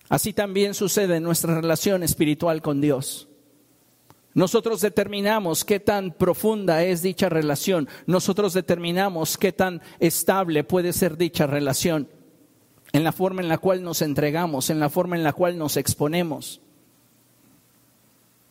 así 0.09 0.33
también 0.33 0.73
sucede 0.73 1.17
en 1.17 1.23
nuestra 1.23 1.55
relación 1.59 2.03
espiritual 2.03 2.61
con 2.61 2.81
Dios. 2.81 3.27
Nosotros 4.37 4.81
determinamos 4.81 5.65
qué 5.65 5.79
tan 5.79 6.11
profunda 6.11 6.83
es 6.83 7.01
dicha 7.01 7.27
relación. 7.27 7.89
Nosotros 8.05 8.53
determinamos 8.53 9.35
qué 9.35 9.51
tan 9.51 9.81
estable 9.99 10.63
puede 10.63 10.93
ser 10.93 11.17
dicha 11.17 11.47
relación. 11.47 12.07
En 12.93 13.03
la 13.03 13.11
forma 13.11 13.41
en 13.41 13.49
la 13.49 13.57
cual 13.57 13.81
nos 13.81 14.03
entregamos, 14.03 14.69
en 14.69 14.79
la 14.79 14.89
forma 14.89 15.15
en 15.15 15.23
la 15.23 15.33
cual 15.33 15.57
nos 15.57 15.75
exponemos. 15.75 16.61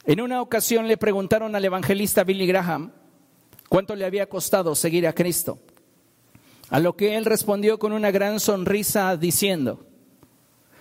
En 0.07 0.21
una 0.21 0.43
ocasión 0.43 0.89
le 0.89 0.97
preguntaron 0.97 1.55
al 1.55 1.65
evangelista 1.65 2.25
Billy 2.25 2.49
Graham 2.49 2.91
cuánto 3.69 3.95
le 3.95 4.05
había 4.05 4.29
costado 4.29 4.75
seguir 4.75 5.07
a 5.07 5.13
Cristo. 5.13 5.61
A 6.69 6.81
lo 6.81 6.97
que 6.97 7.17
él 7.17 7.25
respondió 7.25 7.79
con 7.79 7.93
una 7.93 8.11
gran 8.11 8.41
sonrisa 8.41 9.17
diciendo, 9.17 9.87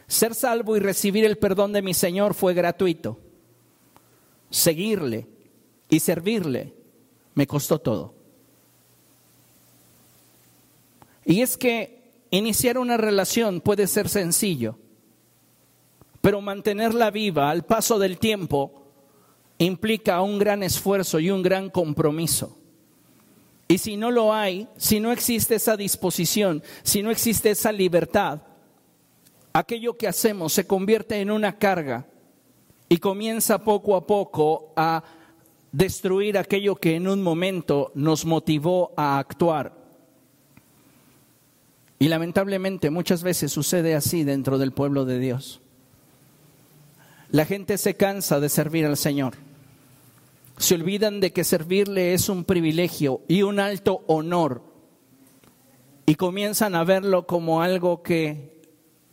ser 0.08 0.36
salvo 0.36 0.76
y 0.78 0.80
recibir 0.80 1.26
el 1.26 1.38
perdón 1.38 1.74
de 1.74 1.82
mi 1.82 1.94
Señor 1.94 2.34
fue 2.34 2.54
gratuito 2.54 3.20
seguirle 4.56 5.28
y 5.90 6.00
servirle 6.00 6.74
me 7.34 7.46
costó 7.46 7.80
todo. 7.80 8.14
Y 11.26 11.42
es 11.42 11.58
que 11.58 12.14
iniciar 12.32 12.78
una 12.78 12.98
relación 12.98 13.60
puede 13.60 13.88
ser 13.88 14.08
sencillo, 14.08 14.78
pero 16.22 16.40
mantenerla 16.40 17.12
viva 17.12 17.50
al 17.50 17.66
paso 17.66 18.00
del 18.00 18.18
tiempo 18.18 18.84
implica 19.58 20.22
un 20.22 20.40
gran 20.40 20.64
esfuerzo 20.64 21.20
y 21.20 21.30
un 21.30 21.42
gran 21.42 21.70
compromiso. 21.70 22.58
Y 23.68 23.80
si 23.80 23.98
no 23.98 24.12
lo 24.12 24.34
hay, 24.34 24.68
si 24.78 25.00
no 25.00 25.12
existe 25.12 25.56
esa 25.56 25.76
disposición, 25.76 26.64
si 26.84 27.02
no 27.02 27.10
existe 27.10 27.50
esa 27.50 27.72
libertad, 27.72 28.42
aquello 29.56 29.96
que 29.96 30.10
hacemos 30.10 30.52
se 30.52 30.68
convierte 30.68 31.22
en 31.22 31.32
una 31.32 31.58
carga 31.58 32.06
y 32.90 32.98
comienza 32.98 33.64
poco 33.64 33.96
a 33.96 34.06
poco 34.06 34.74
a 34.76 35.02
destruir 35.72 36.38
aquello 36.38 36.76
que 36.76 36.96
en 36.96 37.08
un 37.08 37.24
momento 37.24 37.90
nos 37.96 38.26
motivó 38.26 38.92
a 38.98 39.18
actuar. 39.18 39.74
Y 42.00 42.10
lamentablemente 42.10 42.90
muchas 42.90 43.24
veces 43.24 43.54
sucede 43.54 43.96
así 43.96 44.26
dentro 44.26 44.58
del 44.58 44.74
pueblo 44.74 45.06
de 45.06 45.20
Dios. 45.20 45.62
La 47.32 47.46
gente 47.46 47.78
se 47.78 47.96
cansa 47.96 48.42
de 48.42 48.50
servir 48.50 48.86
al 48.86 48.98
Señor. 48.98 49.36
Se 50.58 50.76
olvidan 50.76 51.22
de 51.22 51.32
que 51.32 51.46
servirle 51.46 52.14
es 52.14 52.28
un 52.28 52.44
privilegio 52.44 53.22
y 53.30 53.44
un 53.44 53.62
alto 53.62 54.04
honor. 54.08 54.64
Y 56.06 56.16
comienzan 56.16 56.76
a 56.76 56.84
verlo 56.84 57.26
como 57.26 57.62
algo 57.62 58.04
que 58.04 58.55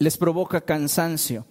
les 0.02 0.18
provoca 0.18 0.60
cansancio, 0.60 1.46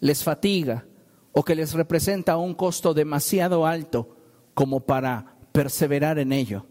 les 0.00 0.24
fatiga, 0.24 0.84
o 1.30 1.44
que 1.44 1.54
les 1.54 1.72
representa 1.72 2.36
un 2.36 2.54
costo 2.54 2.92
demasiado 2.92 3.64
alto 3.64 4.16
como 4.54 4.80
para 4.80 5.36
perseverar 5.52 6.18
en 6.18 6.32
ello. 6.32 6.66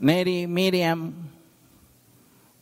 Mary, 0.00 0.46
Miriam, 0.46 1.12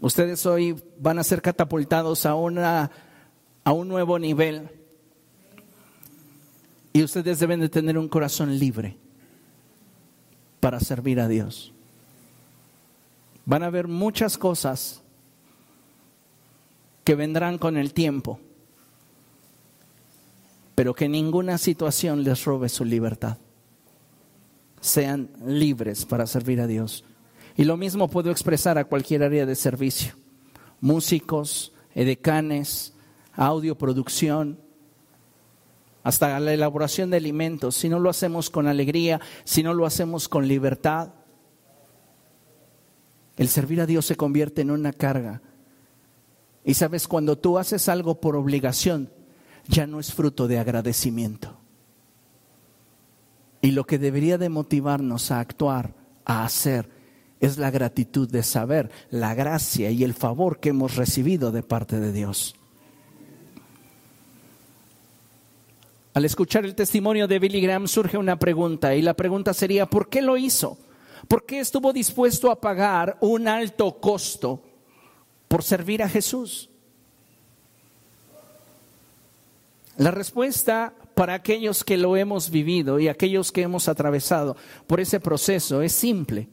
ustedes 0.01 0.45
hoy 0.47 0.83
van 0.99 1.21
a 1.21 1.25
ser 1.25 1.41
catapultados 1.41 2.27
a, 2.27 2.35
una, 2.35 2.91
a 3.63 3.73
un 3.73 3.87
nuevo 3.87 4.19
nivel 4.19 4.69
y 6.93 7.05
ustedes 7.05 7.39
deben 7.39 7.61
de 7.61 7.69
tener 7.69 7.97
un 7.99 8.09
corazón 8.09 8.59
libre 8.59 8.97
para 10.59 10.81
servir 10.81 11.21
a 11.21 11.29
Dios. 11.29 11.73
Van 13.47 13.63
a 13.63 13.71
ver 13.71 13.87
muchas 13.87 14.37
cosas 14.37 15.04
que 17.05 17.15
vendrán 17.15 17.59
con 17.59 17.77
el 17.77 17.93
tiempo, 17.93 18.41
pero 20.75 20.95
que 20.95 21.09
ninguna 21.09 21.59
situación 21.59 22.25
les 22.25 22.45
robe 22.45 22.69
su 22.69 22.85
libertad. 22.85 23.39
sean 24.81 25.31
libres 25.47 26.05
para 26.05 26.27
servir 26.27 26.61
a 26.61 26.67
Dios. 26.67 27.05
Y 27.57 27.65
lo 27.65 27.79
mismo 27.79 28.09
puedo 28.09 28.31
expresar 28.31 28.77
a 28.77 28.85
cualquier 28.85 29.23
área 29.23 29.47
de 29.47 29.55
servicio. 29.55 30.13
Músicos, 30.81 31.73
edecanes, 31.95 32.93
audio, 33.33 33.79
producción, 33.79 34.59
hasta 36.03 36.39
la 36.39 36.53
elaboración 36.53 37.11
de 37.11 37.17
alimentos. 37.17 37.77
Si 37.77 37.89
no 37.89 37.99
lo 37.99 38.11
hacemos 38.11 38.51
con 38.51 38.67
alegría, 38.67 39.21
si 39.45 39.63
no 39.63 39.73
lo 39.73 39.87
hacemos 39.87 40.29
con 40.29 40.47
libertad, 40.47 41.15
el 43.39 43.49
servir 43.49 43.81
a 43.81 43.87
Dios 43.87 44.05
se 44.05 44.17
convierte 44.17 44.61
en 44.61 44.71
una 44.71 44.93
carga. 44.93 45.41
Y 46.65 46.75
sabes, 46.75 47.07
cuando 47.07 47.37
tú 47.37 47.59
haces 47.59 47.89
algo 47.89 48.21
por 48.21 48.37
obligación, 48.37 49.11
ya 49.69 49.87
no 49.87 50.01
es 50.01 50.13
fruto 50.13 50.49
de 50.49 50.59
agradecimiento. 50.59 51.59
Y 53.61 53.71
lo 53.73 53.85
que 53.85 53.99
debería 53.99 54.39
de 54.39 54.49
motivarnos 54.49 55.31
a 55.31 55.41
actuar, 55.41 55.95
a 56.25 56.45
hacer, 56.45 56.89
es 57.41 57.59
la 57.59 57.71
gratitud 57.71 58.31
de 58.31 58.43
saber 58.43 58.91
la 59.11 59.35
gracia 59.35 59.91
y 59.91 60.05
el 60.05 60.15
favor 60.15 60.61
que 60.61 60.71
hemos 60.71 60.97
recibido 60.97 61.53
de 61.53 61.63
parte 61.63 62.01
de 62.01 62.13
Dios. 62.13 62.55
Al 66.15 66.25
escuchar 66.25 66.65
el 66.65 66.75
testimonio 66.75 67.27
de 67.27 67.39
Billy 67.39 67.61
Graham 67.61 67.89
surge 67.89 68.17
una 68.17 68.39
pregunta 68.39 68.95
y 68.95 69.03
la 69.03 69.15
pregunta 69.15 69.53
sería, 69.53 69.87
¿por 69.87 70.09
qué 70.09 70.23
lo 70.23 70.37
hizo? 70.37 70.79
¿Por 71.27 71.45
qué 71.45 71.61
estuvo 71.61 71.93
dispuesto 71.93 72.51
a 72.51 72.61
pagar 72.61 73.19
un 73.21 73.49
alto 73.49 73.99
costo 73.99 74.63
por 75.55 75.63
servir 75.63 76.03
a 76.03 76.09
Jesús? 76.09 76.69
La 79.97 80.11
respuesta 80.11 80.93
para 81.15 81.35
aquellos 81.35 81.85
que 81.85 81.97
lo 81.97 82.17
hemos 82.17 82.51
vivido 82.51 82.99
y 82.99 83.07
aquellos 83.07 83.53
que 83.53 83.63
hemos 83.63 83.87
atravesado 83.87 84.57
por 84.89 84.99
ese 84.99 85.21
proceso 85.21 85.81
es 85.81 85.93
simple, 85.93 86.49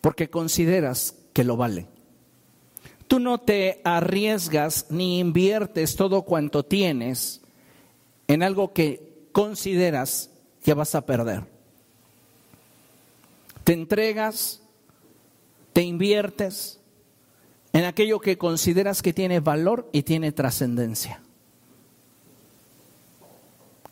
porque 0.00 0.28
consideras 0.28 1.14
que 1.32 1.44
lo 1.44 1.56
vale. 1.56 1.86
Tú 3.06 3.20
no 3.20 3.38
te 3.38 3.80
arriesgas 3.84 4.86
ni 4.90 5.20
inviertes 5.20 5.94
todo 5.94 6.22
cuanto 6.22 6.64
tienes 6.64 7.42
en 8.26 8.42
algo 8.42 8.72
que 8.72 9.28
consideras 9.30 10.30
que 10.64 10.74
vas 10.74 10.96
a 10.96 11.06
perder. 11.06 11.44
Te 13.62 13.72
entregas, 13.72 14.60
te 15.72 15.82
inviertes 15.82 16.80
en 17.72 17.84
aquello 17.84 18.20
que 18.20 18.38
consideras 18.38 19.02
que 19.02 19.12
tiene 19.12 19.40
valor 19.40 19.88
y 19.92 20.02
tiene 20.02 20.32
trascendencia. 20.32 21.22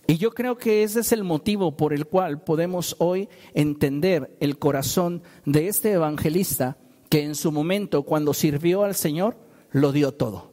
Y 0.06 0.18
yo 0.18 0.32
creo 0.32 0.58
que 0.58 0.82
ese 0.82 1.00
es 1.00 1.12
el 1.12 1.22
motivo 1.22 1.76
por 1.76 1.92
el 1.92 2.06
cual 2.06 2.42
podemos 2.42 2.96
hoy 2.98 3.28
entender 3.54 4.36
el 4.40 4.58
corazón 4.58 5.22
de 5.44 5.68
este 5.68 5.92
evangelista 5.92 6.76
que 7.08 7.22
en 7.22 7.36
su 7.36 7.52
momento, 7.52 8.02
cuando 8.02 8.34
sirvió 8.34 8.82
al 8.82 8.96
Señor, 8.96 9.36
lo 9.70 9.92
dio 9.92 10.12
todo. 10.12 10.50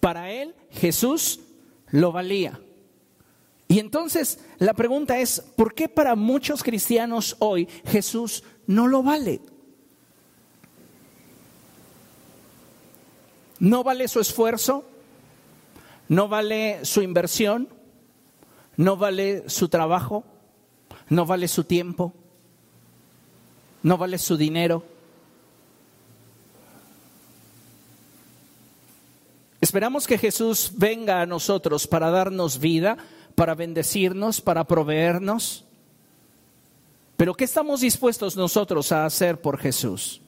Para 0.00 0.32
él, 0.32 0.56
Jesús 0.70 1.40
lo 1.90 2.10
valía. 2.10 2.60
Y 3.68 3.78
entonces 3.78 4.40
la 4.58 4.74
pregunta 4.74 5.20
es, 5.20 5.40
¿por 5.56 5.74
qué 5.74 5.88
para 5.88 6.16
muchos 6.16 6.62
cristianos 6.62 7.36
hoy 7.38 7.68
Jesús 7.84 8.42
no 8.66 8.88
lo 8.88 9.02
vale? 9.02 9.40
¿No 13.60 13.82
vale 13.82 14.08
su 14.08 14.20
esfuerzo? 14.20 14.84
¿No 16.08 16.28
vale 16.28 16.84
su 16.84 17.02
inversión? 17.02 17.68
¿No 18.76 18.96
vale 18.96 19.48
su 19.48 19.68
trabajo? 19.68 20.24
¿No 21.08 21.26
vale 21.26 21.48
su 21.48 21.64
tiempo? 21.64 22.14
¿No 23.82 23.98
vale 23.98 24.18
su 24.18 24.36
dinero? 24.36 24.84
Esperamos 29.60 30.06
que 30.06 30.18
Jesús 30.18 30.72
venga 30.76 31.20
a 31.20 31.26
nosotros 31.26 31.86
para 31.86 32.10
darnos 32.10 32.60
vida, 32.60 32.96
para 33.34 33.54
bendecirnos, 33.54 34.40
para 34.40 34.64
proveernos. 34.64 35.64
Pero 37.16 37.34
¿qué 37.34 37.44
estamos 37.44 37.80
dispuestos 37.80 38.36
nosotros 38.36 38.92
a 38.92 39.04
hacer 39.04 39.40
por 39.40 39.58
Jesús? 39.58 40.20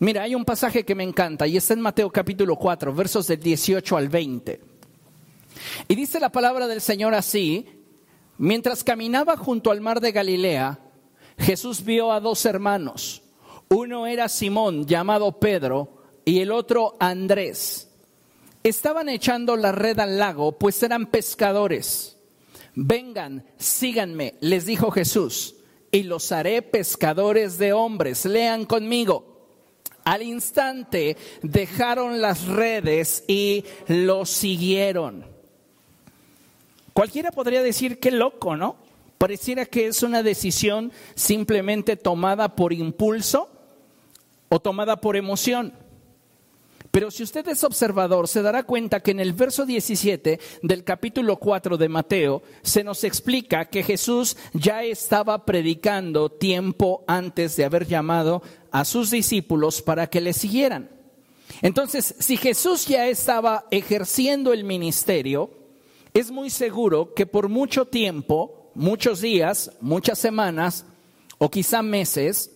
Mira, 0.00 0.22
hay 0.22 0.34
un 0.34 0.44
pasaje 0.44 0.84
que 0.84 0.94
me 0.94 1.04
encanta 1.04 1.46
y 1.46 1.56
está 1.56 1.74
en 1.74 1.80
Mateo 1.80 2.10
capítulo 2.10 2.56
4, 2.56 2.92
versos 2.92 3.28
del 3.28 3.40
18 3.40 3.96
al 3.96 4.08
20. 4.08 4.60
Y 5.86 5.94
dice 5.94 6.18
la 6.18 6.30
palabra 6.30 6.66
del 6.66 6.80
Señor 6.80 7.14
así, 7.14 7.66
mientras 8.38 8.82
caminaba 8.82 9.36
junto 9.36 9.70
al 9.70 9.80
mar 9.80 10.00
de 10.00 10.10
Galilea, 10.10 10.80
Jesús 11.38 11.84
vio 11.84 12.10
a 12.12 12.20
dos 12.20 12.44
hermanos. 12.44 13.22
Uno 13.68 14.06
era 14.06 14.28
Simón, 14.28 14.84
llamado 14.84 15.38
Pedro, 15.38 16.02
y 16.24 16.40
el 16.40 16.50
otro 16.50 16.96
Andrés. 16.98 17.88
Estaban 18.64 19.08
echando 19.08 19.56
la 19.56 19.72
red 19.72 19.98
al 20.00 20.18
lago, 20.18 20.58
pues 20.58 20.82
eran 20.82 21.06
pescadores. 21.06 22.16
Vengan, 22.74 23.46
síganme, 23.58 24.34
les 24.40 24.66
dijo 24.66 24.90
Jesús, 24.90 25.54
y 25.92 26.02
los 26.02 26.32
haré 26.32 26.62
pescadores 26.62 27.58
de 27.58 27.72
hombres. 27.72 28.24
Lean 28.24 28.64
conmigo. 28.64 29.33
Al 30.04 30.22
instante 30.22 31.16
dejaron 31.42 32.20
las 32.20 32.46
redes 32.46 33.24
y 33.26 33.64
los 33.88 34.28
siguieron. 34.30 35.24
Cualquiera 36.92 37.32
podría 37.32 37.62
decir 37.62 37.98
qué 37.98 38.10
loco, 38.10 38.56
¿no? 38.56 38.76
Pareciera 39.18 39.64
que 39.64 39.86
es 39.86 40.02
una 40.02 40.22
decisión 40.22 40.92
simplemente 41.14 41.96
tomada 41.96 42.54
por 42.54 42.72
impulso 42.72 43.48
o 44.48 44.60
tomada 44.60 45.00
por 45.00 45.16
emoción. 45.16 45.72
Pero 46.94 47.10
si 47.10 47.24
usted 47.24 47.48
es 47.48 47.64
observador, 47.64 48.28
se 48.28 48.40
dará 48.40 48.62
cuenta 48.62 49.00
que 49.00 49.10
en 49.10 49.18
el 49.18 49.32
verso 49.32 49.66
17 49.66 50.38
del 50.62 50.84
capítulo 50.84 51.40
4 51.40 51.76
de 51.76 51.88
Mateo 51.88 52.44
se 52.62 52.84
nos 52.84 53.02
explica 53.02 53.64
que 53.64 53.82
Jesús 53.82 54.36
ya 54.52 54.84
estaba 54.84 55.44
predicando 55.44 56.28
tiempo 56.28 57.02
antes 57.08 57.56
de 57.56 57.64
haber 57.64 57.88
llamado 57.88 58.44
a 58.70 58.84
sus 58.84 59.10
discípulos 59.10 59.82
para 59.82 60.06
que 60.06 60.20
le 60.20 60.32
siguieran. 60.32 60.88
Entonces, 61.62 62.14
si 62.20 62.36
Jesús 62.36 62.86
ya 62.86 63.08
estaba 63.08 63.66
ejerciendo 63.72 64.52
el 64.52 64.62
ministerio, 64.62 65.50
es 66.12 66.30
muy 66.30 66.48
seguro 66.48 67.12
que 67.12 67.26
por 67.26 67.48
mucho 67.48 67.86
tiempo, 67.86 68.70
muchos 68.76 69.20
días, 69.20 69.72
muchas 69.80 70.20
semanas 70.20 70.86
o 71.38 71.50
quizá 71.50 71.82
meses, 71.82 72.52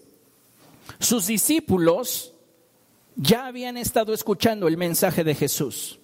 sus 1.00 1.26
discípulos 1.26 2.34
ya 3.18 3.46
habían 3.46 3.76
estado 3.76 4.14
escuchando 4.14 4.68
el 4.68 4.76
mensaje 4.76 5.24
de 5.24 5.34
Jesús. 5.34 5.98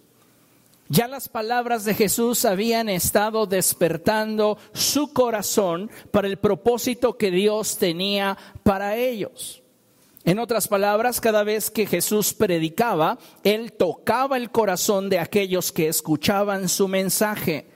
Ya 0.88 1.08
las 1.08 1.28
palabras 1.28 1.84
de 1.84 1.94
Jesús 1.94 2.44
habían 2.44 2.88
estado 2.88 3.46
despertando 3.46 4.58
su 4.74 5.12
corazón 5.12 5.90
para 6.10 6.26
el 6.26 6.36
propósito 6.36 7.16
que 7.16 7.30
Dios 7.30 7.78
tenía 7.78 8.36
para 8.64 8.96
ellos. 8.96 9.62
En 10.24 10.38
otras 10.38 10.68
palabras, 10.68 11.20
cada 11.20 11.44
vez 11.44 11.70
que 11.70 11.86
Jesús 11.86 12.34
predicaba, 12.34 13.18
Él 13.44 13.72
tocaba 13.72 14.36
el 14.36 14.50
corazón 14.50 15.08
de 15.08 15.20
aquellos 15.20 15.70
que 15.70 15.88
escuchaban 15.88 16.68
su 16.68 16.88
mensaje. 16.88 17.66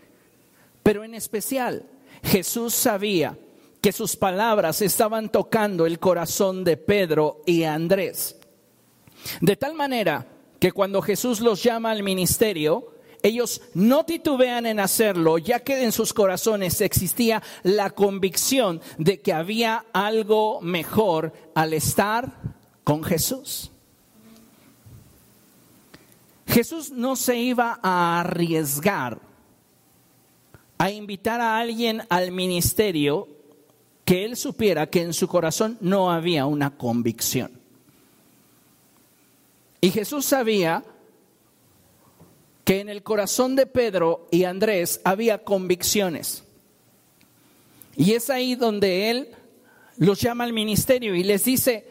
Pero 0.82 1.04
en 1.04 1.14
especial, 1.14 1.84
Jesús 2.24 2.74
sabía 2.74 3.38
que 3.80 3.92
sus 3.92 4.16
palabras 4.16 4.82
estaban 4.82 5.30
tocando 5.30 5.86
el 5.86 5.98
corazón 5.98 6.64
de 6.64 6.76
Pedro 6.76 7.42
y 7.46 7.62
Andrés. 7.62 8.37
De 9.40 9.56
tal 9.56 9.74
manera 9.74 10.26
que 10.58 10.72
cuando 10.72 11.02
Jesús 11.02 11.40
los 11.40 11.62
llama 11.62 11.90
al 11.90 12.02
ministerio, 12.02 12.94
ellos 13.22 13.60
no 13.74 14.04
titubean 14.04 14.66
en 14.66 14.80
hacerlo, 14.80 15.38
ya 15.38 15.60
que 15.60 15.82
en 15.82 15.92
sus 15.92 16.12
corazones 16.12 16.80
existía 16.80 17.42
la 17.62 17.90
convicción 17.90 18.80
de 18.96 19.20
que 19.20 19.32
había 19.32 19.86
algo 19.92 20.60
mejor 20.60 21.32
al 21.54 21.72
estar 21.72 22.32
con 22.84 23.02
Jesús. 23.02 23.70
Jesús 26.46 26.90
no 26.90 27.16
se 27.16 27.36
iba 27.36 27.78
a 27.82 28.20
arriesgar 28.20 29.18
a 30.78 30.90
invitar 30.90 31.40
a 31.40 31.58
alguien 31.58 32.02
al 32.08 32.30
ministerio 32.30 33.28
que 34.04 34.24
él 34.24 34.36
supiera 34.36 34.88
que 34.88 35.02
en 35.02 35.12
su 35.12 35.28
corazón 35.28 35.76
no 35.80 36.10
había 36.10 36.46
una 36.46 36.76
convicción. 36.76 37.57
Y 39.80 39.90
Jesús 39.90 40.24
sabía 40.26 40.84
que 42.64 42.80
en 42.80 42.88
el 42.88 43.02
corazón 43.02 43.56
de 43.56 43.66
Pedro 43.66 44.28
y 44.30 44.44
Andrés 44.44 45.00
había 45.04 45.44
convicciones. 45.44 46.44
Y 47.96 48.12
es 48.12 48.30
ahí 48.30 48.54
donde 48.54 49.10
Él 49.10 49.28
los 49.96 50.20
llama 50.20 50.44
al 50.44 50.52
ministerio 50.52 51.14
y 51.14 51.24
les 51.24 51.44
dice, 51.44 51.84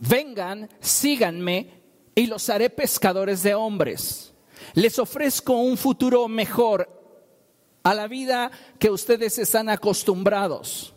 vengan, 0.00 0.68
síganme 0.80 1.70
y 2.14 2.26
los 2.26 2.48
haré 2.48 2.70
pescadores 2.70 3.42
de 3.42 3.54
hombres. 3.54 4.32
Les 4.74 4.98
ofrezco 4.98 5.54
un 5.54 5.76
futuro 5.76 6.26
mejor 6.28 6.88
a 7.82 7.94
la 7.94 8.08
vida 8.08 8.50
que 8.78 8.90
ustedes 8.90 9.38
están 9.38 9.68
acostumbrados. 9.68 10.92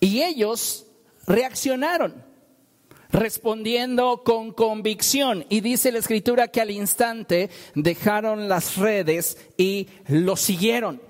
Y 0.00 0.22
ellos 0.22 0.86
reaccionaron, 1.26 2.24
respondiendo 3.10 4.22
con 4.24 4.52
convicción. 4.52 5.44
Y 5.48 5.60
dice 5.60 5.92
la 5.92 5.98
escritura 5.98 6.48
que 6.48 6.60
al 6.60 6.70
instante 6.70 7.50
dejaron 7.74 8.48
las 8.48 8.76
redes 8.76 9.38
y 9.56 9.88
lo 10.08 10.36
siguieron. 10.36 11.00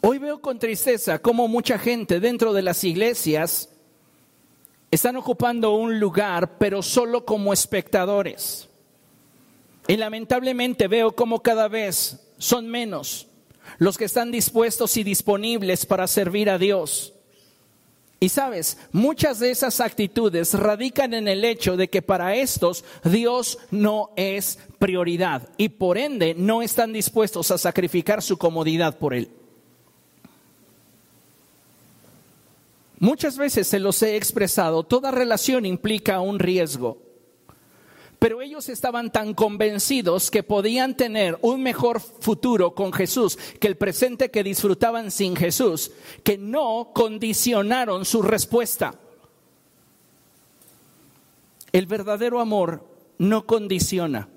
Hoy 0.00 0.18
veo 0.18 0.40
con 0.40 0.58
tristeza 0.58 1.18
cómo 1.18 1.48
mucha 1.48 1.78
gente 1.78 2.20
dentro 2.20 2.52
de 2.52 2.62
las 2.62 2.84
iglesias 2.84 3.70
están 4.90 5.16
ocupando 5.16 5.74
un 5.74 5.98
lugar, 5.98 6.58
pero 6.58 6.82
solo 6.82 7.24
como 7.24 7.52
espectadores. 7.52 8.68
Y 9.88 9.96
lamentablemente 9.96 10.88
veo 10.88 11.14
cómo 11.14 11.42
cada 11.42 11.68
vez 11.68 12.20
son 12.38 12.68
menos 12.68 13.26
los 13.78 13.98
que 13.98 14.04
están 14.04 14.30
dispuestos 14.30 14.96
y 14.96 15.02
disponibles 15.02 15.86
para 15.86 16.06
servir 16.06 16.50
a 16.50 16.58
Dios. 16.58 17.15
Y 18.18 18.30
sabes, 18.30 18.78
muchas 18.92 19.40
de 19.40 19.50
esas 19.50 19.80
actitudes 19.80 20.54
radican 20.54 21.12
en 21.12 21.28
el 21.28 21.44
hecho 21.44 21.76
de 21.76 21.88
que 21.88 22.00
para 22.00 22.34
estos 22.34 22.82
Dios 23.04 23.58
no 23.70 24.10
es 24.16 24.58
prioridad 24.78 25.50
y 25.58 25.68
por 25.68 25.98
ende 25.98 26.34
no 26.34 26.62
están 26.62 26.94
dispuestos 26.94 27.50
a 27.50 27.58
sacrificar 27.58 28.22
su 28.22 28.38
comodidad 28.38 28.96
por 28.98 29.12
Él. 29.12 29.28
Muchas 32.98 33.36
veces 33.36 33.68
se 33.68 33.78
los 33.78 34.02
he 34.02 34.16
expresado, 34.16 34.82
toda 34.82 35.10
relación 35.10 35.66
implica 35.66 36.20
un 36.20 36.38
riesgo. 36.38 37.05
Pero 38.18 38.40
ellos 38.40 38.68
estaban 38.68 39.12
tan 39.12 39.34
convencidos 39.34 40.30
que 40.30 40.42
podían 40.42 40.96
tener 40.96 41.38
un 41.42 41.62
mejor 41.62 42.00
futuro 42.00 42.74
con 42.74 42.92
Jesús 42.92 43.36
que 43.60 43.68
el 43.68 43.76
presente 43.76 44.30
que 44.30 44.42
disfrutaban 44.42 45.10
sin 45.10 45.36
Jesús, 45.36 45.92
que 46.24 46.38
no 46.38 46.92
condicionaron 46.94 48.04
su 48.04 48.22
respuesta. 48.22 48.94
El 51.72 51.86
verdadero 51.86 52.40
amor 52.40 52.86
no 53.18 53.44
condiciona, 53.44 54.28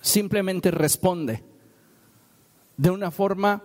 simplemente 0.00 0.72
responde 0.72 1.42
de 2.76 2.90
una 2.90 3.12
forma 3.12 3.62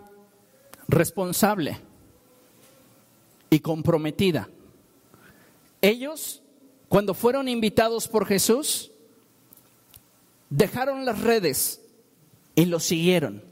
responsable 0.87 1.79
y 3.49 3.59
comprometida. 3.61 4.47
Ellos, 5.81 6.41
cuando 6.87 7.13
fueron 7.13 7.47
invitados 7.47 8.07
por 8.07 8.25
Jesús, 8.25 8.91
dejaron 10.49 11.05
las 11.05 11.21
redes 11.21 11.81
y 12.55 12.65
lo 12.65 12.79
siguieron, 12.79 13.43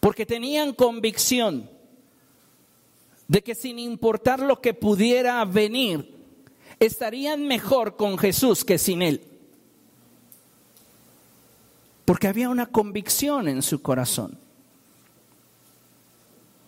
porque 0.00 0.26
tenían 0.26 0.72
convicción 0.74 1.68
de 3.28 3.42
que 3.42 3.54
sin 3.54 3.78
importar 3.78 4.40
lo 4.40 4.60
que 4.60 4.74
pudiera 4.74 5.44
venir, 5.44 6.14
estarían 6.78 7.46
mejor 7.46 7.96
con 7.96 8.18
Jesús 8.18 8.64
que 8.64 8.78
sin 8.78 9.02
Él. 9.02 9.22
Porque 12.04 12.28
había 12.28 12.50
una 12.50 12.66
convicción 12.66 13.48
en 13.48 13.62
su 13.62 13.80
corazón. 13.80 14.38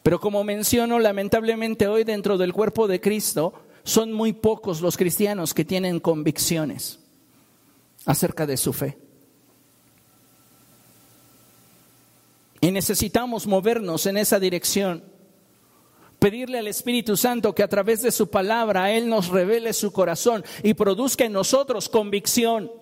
Pero 0.03 0.21
como 0.21 0.45
menciono, 0.45 0.99
lamentablemente 0.99 1.87
hoy 1.89 2.05
dentro 2.05 2.39
del 2.39 2.53
cuerpo 2.53 2.87
de 2.87 3.01
Cristo 3.01 3.55
son 3.85 4.13
muy 4.13 4.33
pocos 4.33 4.81
los 4.81 4.97
cristianos 4.97 5.55
que 5.55 5.65
tienen 5.65 6.01
convicciones 6.01 6.99
acerca 8.07 8.47
de 8.47 8.57
su 8.57 8.73
fe. 8.73 8.99
Y 12.61 12.71
necesitamos 12.71 13.47
movernos 13.47 14.07
en 14.07 14.17
esa 14.17 14.41
dirección. 14.41 15.05
Pedirle 16.19 16.59
al 16.59 16.67
Espíritu 16.67 17.15
Santo 17.15 17.55
que 17.55 17.63
a 17.63 17.69
través 17.69 18.01
de 18.01 18.11
su 18.11 18.31
palabra 18.31 18.91
Él 18.91 19.07
nos 19.11 19.29
revele 19.29 19.75
su 19.75 19.93
corazón 19.93 20.43
y 20.63 20.73
produzca 20.73 21.27
en 21.27 21.35
nosotros 21.35 21.91
convicción. 21.91 22.73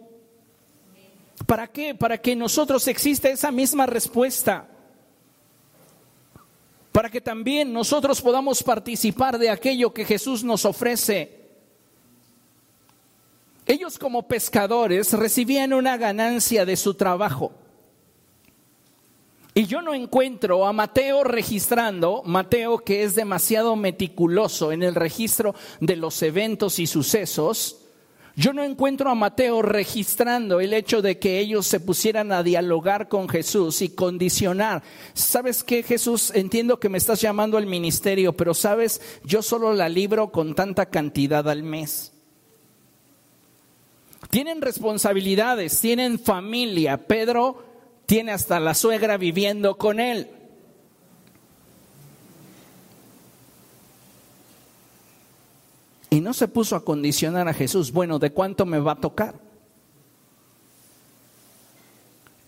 ¿Para 1.46 1.66
qué? 1.66 1.96
Para 1.96 2.18
que 2.18 2.32
en 2.32 2.38
nosotros 2.38 2.86
exista 2.86 3.28
esa 3.28 3.50
misma 3.50 3.86
respuesta 3.86 4.68
para 6.92 7.10
que 7.10 7.22
también 7.22 7.72
nosotros 7.72 8.20
podamos 8.20 8.62
participar 8.62 9.38
de 9.38 9.48
aquello 9.48 9.92
que 9.92 10.04
Jesús 10.04 10.44
nos 10.44 10.66
ofrece. 10.66 11.40
Ellos 13.66 13.98
como 13.98 14.28
pescadores 14.28 15.12
recibían 15.14 15.72
una 15.72 15.96
ganancia 15.96 16.66
de 16.66 16.76
su 16.76 16.94
trabajo. 16.94 17.52
Y 19.54 19.66
yo 19.66 19.82
no 19.82 19.94
encuentro 19.94 20.66
a 20.66 20.72
Mateo 20.72 21.24
registrando, 21.24 22.22
Mateo 22.24 22.78
que 22.78 23.02
es 23.02 23.14
demasiado 23.14 23.76
meticuloso 23.76 24.72
en 24.72 24.82
el 24.82 24.94
registro 24.94 25.54
de 25.80 25.96
los 25.96 26.22
eventos 26.22 26.78
y 26.78 26.86
sucesos, 26.86 27.81
yo 28.34 28.52
no 28.52 28.62
encuentro 28.64 29.10
a 29.10 29.14
Mateo 29.14 29.60
registrando 29.60 30.60
el 30.60 30.72
hecho 30.72 31.02
de 31.02 31.18
que 31.18 31.38
ellos 31.38 31.66
se 31.66 31.80
pusieran 31.80 32.32
a 32.32 32.42
dialogar 32.42 33.08
con 33.08 33.28
Jesús 33.28 33.82
y 33.82 33.90
condicionar. 33.90 34.82
¿Sabes 35.12 35.62
qué, 35.62 35.82
Jesús? 35.82 36.32
Entiendo 36.34 36.80
que 36.80 36.88
me 36.88 36.98
estás 36.98 37.20
llamando 37.20 37.58
al 37.58 37.66
ministerio, 37.66 38.32
pero 38.32 38.54
sabes, 38.54 39.00
yo 39.24 39.42
solo 39.42 39.74
la 39.74 39.88
libro 39.88 40.32
con 40.32 40.54
tanta 40.54 40.86
cantidad 40.86 41.48
al 41.48 41.62
mes. 41.62 42.12
Tienen 44.30 44.62
responsabilidades, 44.62 45.78
tienen 45.80 46.18
familia. 46.18 47.06
Pedro 47.06 47.62
tiene 48.06 48.32
hasta 48.32 48.60
la 48.60 48.74
suegra 48.74 49.18
viviendo 49.18 49.76
con 49.76 50.00
él. 50.00 50.30
No 56.22 56.32
se 56.32 56.48
puso 56.48 56.76
a 56.76 56.84
condicionar 56.84 57.48
a 57.48 57.54
Jesús, 57.54 57.92
bueno, 57.92 58.18
¿de 58.18 58.32
cuánto 58.32 58.64
me 58.64 58.78
va 58.78 58.92
a 58.92 59.00
tocar? 59.00 59.34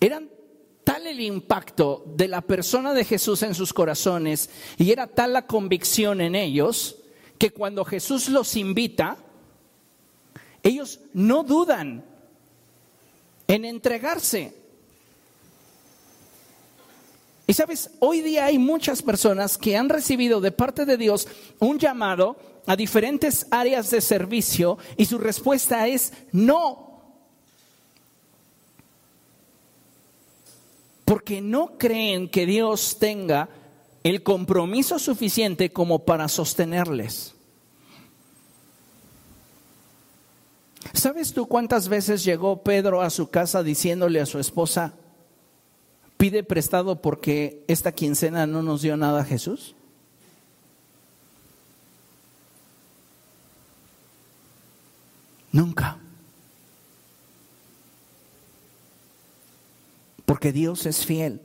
Eran 0.00 0.28
tal 0.84 1.06
el 1.06 1.20
impacto 1.20 2.04
de 2.14 2.28
la 2.28 2.42
persona 2.42 2.92
de 2.92 3.04
Jesús 3.04 3.42
en 3.42 3.54
sus 3.54 3.72
corazones 3.72 4.50
y 4.76 4.92
era 4.92 5.06
tal 5.06 5.32
la 5.32 5.46
convicción 5.46 6.20
en 6.20 6.34
ellos 6.34 6.96
que 7.38 7.50
cuando 7.50 7.84
Jesús 7.84 8.28
los 8.28 8.56
invita, 8.56 9.16
ellos 10.62 11.00
no 11.12 11.42
dudan 11.42 12.04
en 13.48 13.64
entregarse. 13.64 14.54
Y 17.46 17.52
sabes, 17.52 17.90
hoy 18.00 18.22
día 18.22 18.46
hay 18.46 18.58
muchas 18.58 19.02
personas 19.02 19.58
que 19.58 19.76
han 19.76 19.88
recibido 19.88 20.40
de 20.40 20.52
parte 20.52 20.86
de 20.86 20.96
Dios 20.96 21.28
un 21.58 21.78
llamado 21.78 22.36
a 22.66 22.76
diferentes 22.76 23.46
áreas 23.50 23.90
de 23.90 24.00
servicio 24.00 24.78
y 24.96 25.04
su 25.04 25.18
respuesta 25.18 25.86
es 25.86 26.12
no. 26.32 26.92
Porque 31.04 31.40
no 31.40 31.76
creen 31.76 32.28
que 32.28 32.46
Dios 32.46 32.98
tenga 32.98 33.48
el 34.02 34.22
compromiso 34.22 34.98
suficiente 34.98 35.70
como 35.70 36.00
para 36.00 36.28
sostenerles. 36.28 37.34
¿Sabes 40.92 41.32
tú 41.32 41.46
cuántas 41.46 41.88
veces 41.88 42.24
llegó 42.24 42.62
Pedro 42.62 43.02
a 43.02 43.10
su 43.10 43.28
casa 43.28 43.62
diciéndole 43.62 44.20
a 44.20 44.26
su 44.26 44.38
esposa, 44.38 44.94
pide 46.16 46.44
prestado 46.44 47.00
porque 47.00 47.64
esta 47.68 47.92
quincena 47.92 48.46
no 48.46 48.62
nos 48.62 48.82
dio 48.82 48.96
nada 48.96 49.22
a 49.22 49.24
Jesús? 49.24 49.74
Nunca. 55.54 55.96
Porque 60.26 60.50
Dios 60.50 60.84
es 60.84 61.06
fiel. 61.06 61.40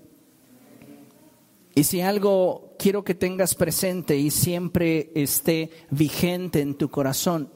Y 1.76 1.84
si 1.84 2.02
algo 2.02 2.74
quiero 2.80 3.04
que 3.04 3.14
tengas 3.14 3.54
presente 3.54 4.18
y 4.18 4.32
siempre 4.32 5.12
esté 5.14 5.70
vigente 5.92 6.60
en 6.62 6.74
tu 6.74 6.90
corazón, 6.90 7.52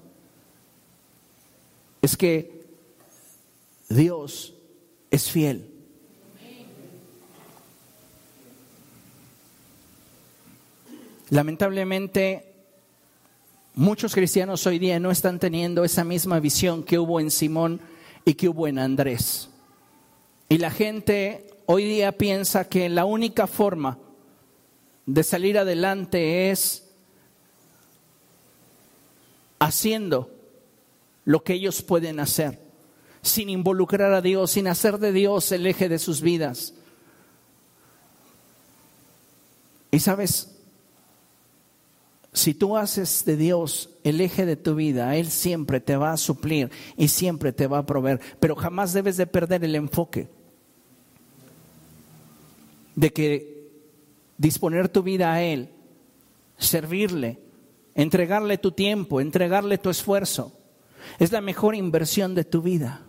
es 2.03 2.15
que 2.15 2.67
Dios 3.89 4.53
es 5.09 5.31
fiel. 5.31 5.71
Lamentablemente, 11.31 12.52
Muchos 13.75 14.13
cristianos 14.13 14.67
hoy 14.67 14.77
día 14.77 14.99
no 14.99 15.09
están 15.09 15.39
teniendo 15.39 15.83
esa 15.83 16.03
misma 16.03 16.39
visión 16.39 16.83
que 16.83 16.99
hubo 16.99 17.19
en 17.19 17.31
Simón 17.31 17.81
y 18.23 18.35
que 18.35 18.47
hubo 18.47 18.67
en 18.67 18.77
Andrés. 18.77 19.49
Y 20.47 20.59
la 20.59 20.69
gente 20.69 21.49
hoy 21.65 21.85
día 21.85 22.11
piensa 22.11 22.69
que 22.69 22.87
la 22.87 23.05
única 23.05 23.47
forma 23.47 23.97
de 25.07 25.23
salir 25.23 25.57
adelante 25.57 26.51
es 26.51 26.87
haciendo 29.57 30.29
lo 31.25 31.43
que 31.43 31.53
ellos 31.53 31.81
pueden 31.81 32.19
hacer, 32.19 32.59
sin 33.23 33.49
involucrar 33.49 34.13
a 34.13 34.21
Dios, 34.21 34.51
sin 34.51 34.67
hacer 34.67 34.99
de 34.99 35.11
Dios 35.11 35.51
el 35.51 35.65
eje 35.65 35.89
de 35.89 35.97
sus 35.97 36.21
vidas. 36.21 36.75
Y 39.89 39.99
sabes, 39.99 40.52
si 42.33 42.55
tú 42.55 42.75
haces 42.75 43.23
de 43.25 43.37
Dios 43.37 43.91
el 44.03 44.19
eje 44.19 44.45
de 44.45 44.55
tu 44.55 44.73
vida, 44.73 45.15
Él 45.15 45.29
siempre 45.29 45.79
te 45.79 45.95
va 45.95 46.11
a 46.11 46.17
suplir 46.17 46.71
y 46.97 47.07
siempre 47.07 47.53
te 47.53 47.67
va 47.67 47.77
a 47.77 47.85
proveer, 47.85 48.19
pero 48.39 48.55
jamás 48.55 48.91
debes 48.91 49.17
de 49.17 49.27
perder 49.27 49.63
el 49.63 49.75
enfoque 49.75 50.27
de 52.95 53.13
que 53.13 53.71
disponer 54.37 54.89
tu 54.89 55.03
vida 55.03 55.31
a 55.31 55.43
Él, 55.43 55.69
servirle, 56.57 57.39
entregarle 57.93 58.57
tu 58.57 58.71
tiempo, 58.71 59.21
entregarle 59.21 59.77
tu 59.77 59.91
esfuerzo, 59.91 60.51
es 61.19 61.31
la 61.31 61.41
mejor 61.41 61.75
inversión 61.75 62.33
de 62.33 62.45
tu 62.45 62.63
vida. 62.63 63.05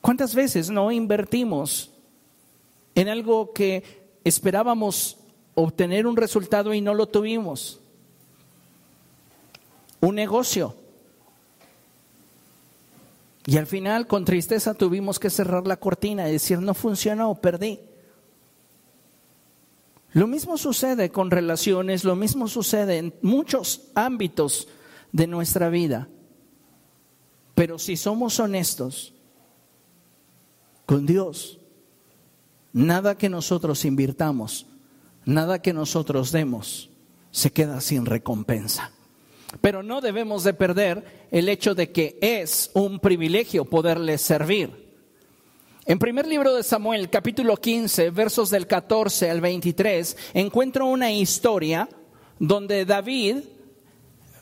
¿Cuántas 0.00 0.34
veces 0.34 0.70
no 0.70 0.90
invertimos 0.90 1.90
en 2.94 3.08
algo 3.08 3.52
que 3.52 3.82
esperábamos 4.24 5.18
obtener 5.54 6.06
un 6.06 6.16
resultado 6.16 6.74
y 6.74 6.80
no 6.80 6.94
lo 6.94 7.06
tuvimos? 7.06 7.80
Un 10.00 10.14
negocio. 10.16 10.74
Y 13.46 13.56
al 13.58 13.66
final, 13.66 14.06
con 14.06 14.24
tristeza, 14.24 14.74
tuvimos 14.74 15.18
que 15.18 15.30
cerrar 15.30 15.66
la 15.66 15.76
cortina 15.76 16.28
y 16.28 16.32
decir, 16.32 16.60
no 16.60 16.74
funcionó, 16.74 17.34
perdí. 17.34 17.78
Lo 20.12 20.26
mismo 20.26 20.56
sucede 20.56 21.10
con 21.10 21.30
relaciones, 21.30 22.04
lo 22.04 22.16
mismo 22.16 22.48
sucede 22.48 22.98
en 22.98 23.14
muchos 23.20 23.88
ámbitos 23.94 24.68
de 25.12 25.26
nuestra 25.26 25.68
vida. 25.68 26.08
Pero 27.54 27.78
si 27.78 27.96
somos 27.96 28.38
honestos 28.40 29.12
con 30.86 31.04
Dios, 31.04 31.58
nada 32.72 33.18
que 33.18 33.28
nosotros 33.28 33.84
invirtamos, 33.84 34.66
nada 35.24 35.60
que 35.60 35.72
nosotros 35.72 36.32
demos, 36.32 36.90
se 37.30 37.52
queda 37.52 37.80
sin 37.80 38.06
recompensa. 38.06 38.92
Pero 39.60 39.82
no 39.82 40.00
debemos 40.00 40.44
de 40.44 40.54
perder 40.54 41.26
el 41.30 41.48
hecho 41.48 41.74
de 41.74 41.92
que 41.92 42.18
es 42.20 42.70
un 42.74 42.98
privilegio 42.98 43.64
poderle 43.64 44.18
servir. 44.18 44.84
En 45.86 45.98
primer 45.98 46.26
libro 46.26 46.54
de 46.54 46.62
Samuel, 46.62 47.10
capítulo 47.10 47.56
15, 47.56 48.10
versos 48.10 48.50
del 48.50 48.66
14 48.66 49.30
al 49.30 49.40
23, 49.40 50.16
encuentro 50.32 50.86
una 50.86 51.12
historia 51.12 51.88
donde 52.38 52.84
David 52.84 53.38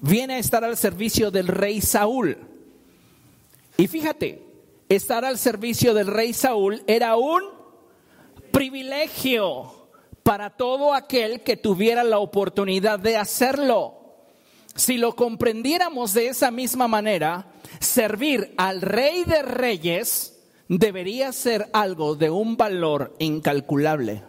viene 0.01 0.35
a 0.35 0.39
estar 0.39 0.65
al 0.65 0.77
servicio 0.77 1.31
del 1.31 1.49
rey 1.49 1.81
Saúl. 1.81 2.39
Y 3.77 3.89
fíjate, 3.89 4.43
estar 4.89 5.25
al 5.25 5.39
servicio 5.39 5.95
del 5.95 6.07
rey 6.07 6.33
Saúl 6.33 6.83
era 6.87 7.17
un 7.17 7.43
privilegio 8.53 9.82
para 10.23 10.51
todo 10.51 10.95
aquel 10.95 11.43
que 11.43 11.57
tuviera 11.57 12.05
la 12.05 12.19
oportunidad 12.19 12.99
de 12.99 13.17
hacerlo. 13.17 13.99
Si 14.75 14.97
lo 14.97 15.15
comprendiéramos 15.17 16.15
de 16.15 16.29
esa 16.29 16.51
misma 16.51 16.89
manera, 16.89 17.47
servir 17.81 18.55
al 18.57 18.81
rey 18.81 19.25
de 19.25 19.43
reyes, 19.43 20.39
debería 20.69 21.33
ser 21.33 21.69
algo 21.73 22.15
de 22.15 22.31
un 22.31 22.57
valor 22.57 23.15
incalculable. 23.19 24.23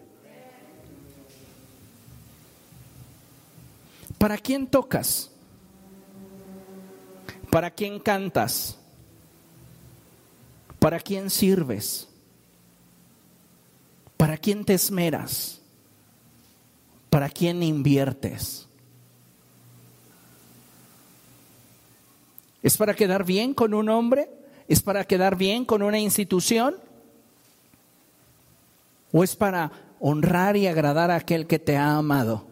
¿Para 4.18 4.38
quién 4.38 4.68
tocas? 4.68 5.30
¿Para 7.50 7.72
quién 7.72 8.00
cantas? 8.00 8.78
¿Para 10.80 11.00
quién 11.00 11.30
sirves? 11.30 12.08
¿Para 14.18 14.38
quién 14.38 14.66
te 14.66 14.74
esmeras? 14.74 15.63
¿Para 17.14 17.30
quién 17.30 17.62
inviertes? 17.62 18.68
¿Es 22.64 22.76
para 22.76 22.96
quedar 22.96 23.24
bien 23.24 23.54
con 23.54 23.76
un 23.76 23.88
hombre? 23.90 24.32
¿Es 24.68 24.82
para 24.82 25.06
quedar 25.06 25.36
bien 25.36 25.64
con 25.64 25.84
una 25.84 26.00
institución? 26.00 26.74
¿O 29.12 29.24
es 29.24 29.36
para 29.36 29.72
honrar 30.00 30.58
y 30.58 30.66
agradar 30.66 31.12
a 31.12 31.18
aquel 31.18 31.46
que 31.46 31.60
te 31.60 31.78
ha 31.78 31.98
amado? 31.98 32.48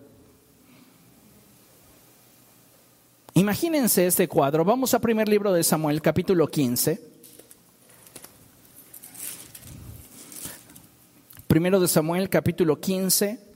Imagínense 3.33 4.05
este 4.05 4.27
cuadro. 4.27 4.63
Vamos 4.63 4.93
a 4.93 4.99
primer 4.99 5.27
libro 5.27 5.53
de 5.53 5.63
Samuel, 5.63 6.03
capítulo 6.03 6.47
15. 6.47 7.01
Primero 11.47 11.79
de 11.79 11.87
Samuel, 11.87 12.29
capítulo 12.29 12.79
15, 12.79 13.50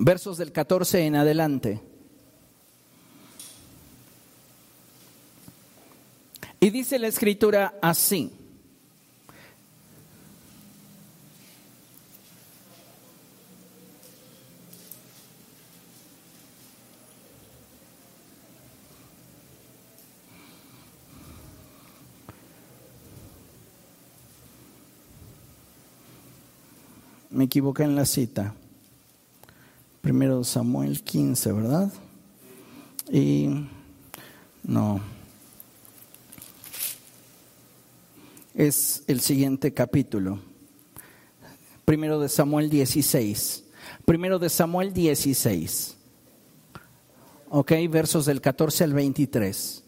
versos 0.00 0.38
del 0.38 0.50
14 0.50 1.04
en 1.04 1.14
adelante. 1.14 1.80
Y 6.58 6.70
dice 6.70 6.98
la 6.98 7.06
escritura 7.06 7.74
así. 7.82 8.32
Me 27.30 27.44
equivoqué 27.44 27.84
en 27.84 27.96
la 27.96 28.04
cita. 28.04 28.54
Primero 30.00 30.42
Samuel 30.44 31.02
15, 31.02 31.52
¿verdad? 31.52 31.92
Y 33.10 33.66
no. 34.62 35.00
es 38.54 39.04
el 39.06 39.20
siguiente 39.20 39.72
capítulo. 39.72 40.38
Primero 41.84 42.20
de 42.20 42.28
Samuel 42.28 42.68
16. 42.68 43.64
Primero 44.04 44.38
de 44.38 44.50
Samuel 44.50 44.92
16. 44.92 45.96
Ok, 47.48 47.72
versos 47.88 48.26
del 48.26 48.40
14 48.40 48.84
al 48.84 48.92
23. 48.92 49.84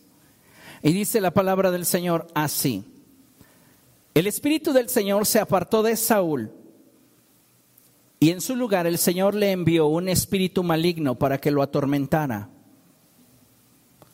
Y 0.82 0.92
dice 0.92 1.20
la 1.20 1.32
palabra 1.32 1.70
del 1.70 1.84
Señor 1.84 2.26
así. 2.34 2.84
El 4.14 4.26
Espíritu 4.26 4.72
del 4.72 4.88
Señor 4.88 5.26
se 5.26 5.38
apartó 5.38 5.82
de 5.82 5.96
Saúl 5.96 6.50
y 8.22 8.30
en 8.30 8.40
su 8.40 8.54
lugar 8.54 8.86
el 8.86 8.98
Señor 8.98 9.34
le 9.34 9.50
envió 9.50 9.88
un 9.88 10.08
espíritu 10.08 10.62
maligno 10.62 11.16
para 11.18 11.38
que 11.38 11.50
lo 11.50 11.60
atormentara. 11.60 12.50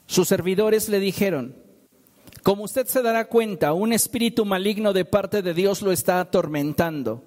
Sus 0.07 0.27
servidores 0.27 0.89
le 0.89 0.99
dijeron, 0.99 1.55
como 2.43 2.65
usted 2.65 2.87
se 2.87 3.03
dará 3.03 3.27
cuenta, 3.27 3.75
un 3.75 3.93
espíritu 3.93 4.47
maligno 4.47 4.95
de 4.95 5.05
parte 5.05 5.43
de 5.43 5.53
Dios 5.53 5.83
lo 5.83 5.93
está 5.93 6.21
atormentando. 6.21 7.23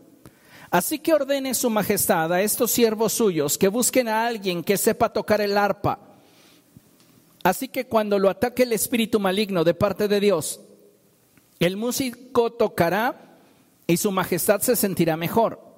Así 0.72 0.98
que 0.98 1.13
ordene 1.13 1.54
su 1.54 1.70
majestad 1.70 2.34
a 2.34 2.41
estos 2.41 2.72
siervos 2.72 3.13
suyos 3.13 3.60
que 3.60 3.67
busquen 3.67 4.08
a 4.08 4.26
alguien 4.26 4.63
que 4.63 4.76
sepa 4.76 5.13
tocar 5.13 5.39
el 5.39 5.60
arpa. 5.60 6.00
Así 7.44 7.67
que 7.67 7.86
cuando 7.86 8.17
lo 8.17 8.28
ataque 8.28 8.63
el 8.63 8.74
espíritu 8.74 9.20
maligno 9.20 9.63
de 9.63 9.76
parte 9.76 10.08
de 10.08 10.20
Dios, 10.20 10.60
el 11.60 11.78
músico 11.78 12.54
tocará 12.54 13.38
y 13.86 13.98
su 13.98 14.12
majestad 14.12 14.62
se 14.62 14.76
sentirá 14.76 15.15
mejor. 15.15 15.71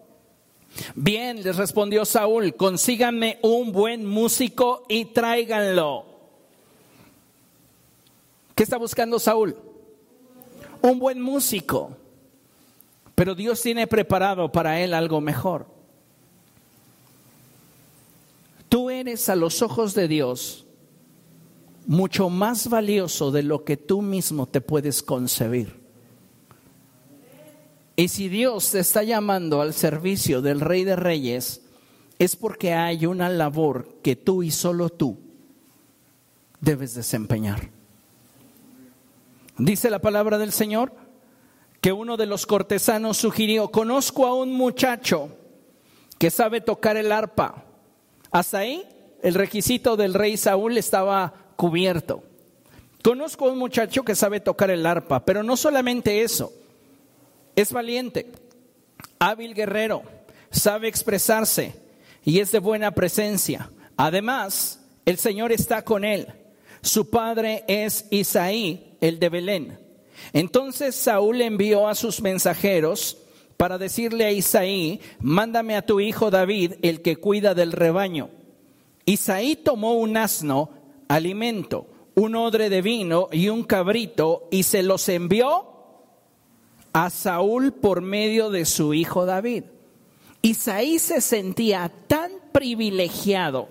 Bien, 0.96 1.42
les 1.44 1.56
respondió 1.56 2.06
Saúl, 2.06 2.56
consíganme 2.56 3.40
un 3.42 3.72
buen 3.72 4.06
músico 4.06 4.86
y 4.90 5.06
tráiganlo. 5.06 6.06
¿Qué 8.56 8.64
está 8.64 8.78
buscando 8.78 9.20
Saúl? 9.20 9.56
Un 10.82 11.00
buen 11.00 11.22
músico. 11.22 11.98
Pero 13.16 13.36
Dios 13.36 13.62
tiene 13.62 13.88
preparado 13.88 14.52
para 14.52 14.82
él 14.82 14.94
algo 14.94 15.22
mejor. 15.22 15.68
Tú 18.70 18.90
eres 18.90 19.30
a 19.30 19.36
los 19.36 19.62
ojos 19.62 19.94
de 19.94 20.08
Dios 20.08 20.66
mucho 21.86 22.30
más 22.30 22.70
valioso 22.70 23.32
de 23.32 23.44
lo 23.44 23.64
que 23.64 23.78
tú 23.78 24.02
mismo 24.02 24.48
te 24.48 24.62
puedes 24.62 25.04
concebir. 25.04 25.83
Y 27.96 28.08
si 28.08 28.28
Dios 28.28 28.72
te 28.72 28.80
está 28.80 29.04
llamando 29.04 29.62
al 29.62 29.74
servicio 29.74 30.42
del 30.42 30.62
Rey 30.62 30.84
de 30.84 30.96
Reyes, 30.96 31.62
es 32.18 32.36
porque 32.36 32.74
hay 32.74 33.06
una 33.06 33.30
labor 33.30 33.98
que 34.02 34.16
tú 34.16 34.44
y 34.44 34.52
solo 34.52 34.90
tú 34.90 35.20
debes 36.60 36.96
desempeñar. 36.96 37.70
Dice 39.58 39.90
la 39.90 40.00
palabra 40.00 40.38
del 40.38 40.52
Señor 40.52 40.94
que 41.82 41.92
uno 41.92 42.18
de 42.18 42.26
los 42.26 42.46
cortesanos 42.46 43.18
sugirió, 43.18 43.70
conozco 43.70 44.26
a 44.26 44.34
un 44.34 44.54
muchacho 44.54 45.30
que 46.18 46.32
sabe 46.32 46.62
tocar 46.62 46.96
el 46.98 47.12
arpa. 47.12 47.66
Hasta 48.32 48.60
ahí 48.60 48.84
el 49.22 49.36
requisito 49.36 49.98
del 49.98 50.14
rey 50.14 50.38
Saúl 50.38 50.78
estaba 50.78 51.34
cubierto. 51.58 52.24
Conozco 53.04 53.50
a 53.50 53.52
un 53.52 53.60
muchacho 53.60 54.04
que 54.04 54.16
sabe 54.16 54.40
tocar 54.40 54.72
el 54.72 54.86
arpa, 54.86 55.26
pero 55.26 55.44
no 55.44 55.58
solamente 55.58 56.22
eso, 56.22 56.54
es 57.56 57.72
valiente, 57.72 58.32
hábil 59.20 59.54
guerrero, 59.54 60.04
sabe 60.52 60.88
expresarse 60.88 61.76
y 62.24 62.40
es 62.40 62.52
de 62.52 62.60
buena 62.60 62.92
presencia. 62.92 63.70
Además, 63.98 64.80
el 65.06 65.18
Señor 65.18 65.52
está 65.52 65.84
con 65.84 66.04
él. 66.06 66.28
Su 66.82 67.10
padre 67.10 67.64
es 67.68 68.06
Isaí, 68.12 68.98
el 69.02 69.20
de 69.20 69.30
Belén. 69.30 69.80
Entonces 70.32 70.96
Saúl 70.96 71.42
envió 71.42 71.88
a 71.88 71.96
sus 71.96 72.22
mensajeros 72.22 73.18
para 73.58 73.78
decirle 73.78 74.26
a 74.26 74.32
Isaí, 74.32 75.00
mándame 75.20 75.76
a 75.76 75.86
tu 75.86 76.00
hijo 76.00 76.32
David, 76.32 76.74
el 76.82 77.02
que 77.02 77.18
cuida 77.18 77.54
del 77.54 77.72
rebaño. 77.72 78.30
Isaí 79.06 79.56
tomó 79.56 79.94
un 79.94 80.18
asno, 80.18 80.70
alimento, 81.08 81.88
un 82.16 82.36
odre 82.36 82.70
de 82.70 82.82
vino 82.82 83.28
y 83.32 83.50
un 83.50 83.64
cabrito 83.64 84.48
y 84.52 84.64
se 84.64 84.84
los 84.84 85.08
envió 85.10 85.73
a 86.94 87.10
Saúl 87.10 87.74
por 87.74 88.02
medio 88.02 88.52
de 88.52 88.66
su 88.66 88.94
hijo 88.94 89.26
David. 89.26 89.64
Isaí 90.44 91.00
se 91.00 91.22
sentía 91.22 91.92
tan 92.08 92.32
privilegiado 92.52 93.68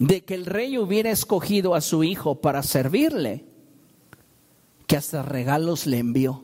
de 0.00 0.22
que 0.22 0.34
el 0.34 0.46
rey 0.46 0.78
hubiera 0.78 1.10
escogido 1.10 1.74
a 1.74 1.80
su 1.80 2.02
hijo 2.02 2.36
para 2.36 2.62
servirle, 2.62 3.44
que 4.86 4.96
hasta 4.96 5.22
regalos 5.22 5.86
le 5.86 5.98
envió. 5.98 6.42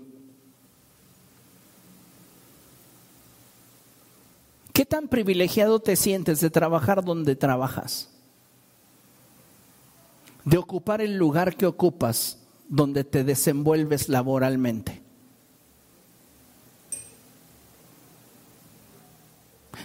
¿Qué 4.74 4.84
tan 4.84 5.08
privilegiado 5.08 5.80
te 5.80 5.96
sientes 5.96 6.40
de 6.40 6.50
trabajar 6.50 7.02
donde 7.02 7.34
trabajas? 7.34 8.10
De 10.44 10.58
ocupar 10.58 11.00
el 11.00 11.16
lugar 11.16 11.56
que 11.56 11.64
ocupas 11.64 12.38
donde 12.68 13.02
te 13.02 13.24
desenvuelves 13.24 14.10
laboralmente. 14.10 15.05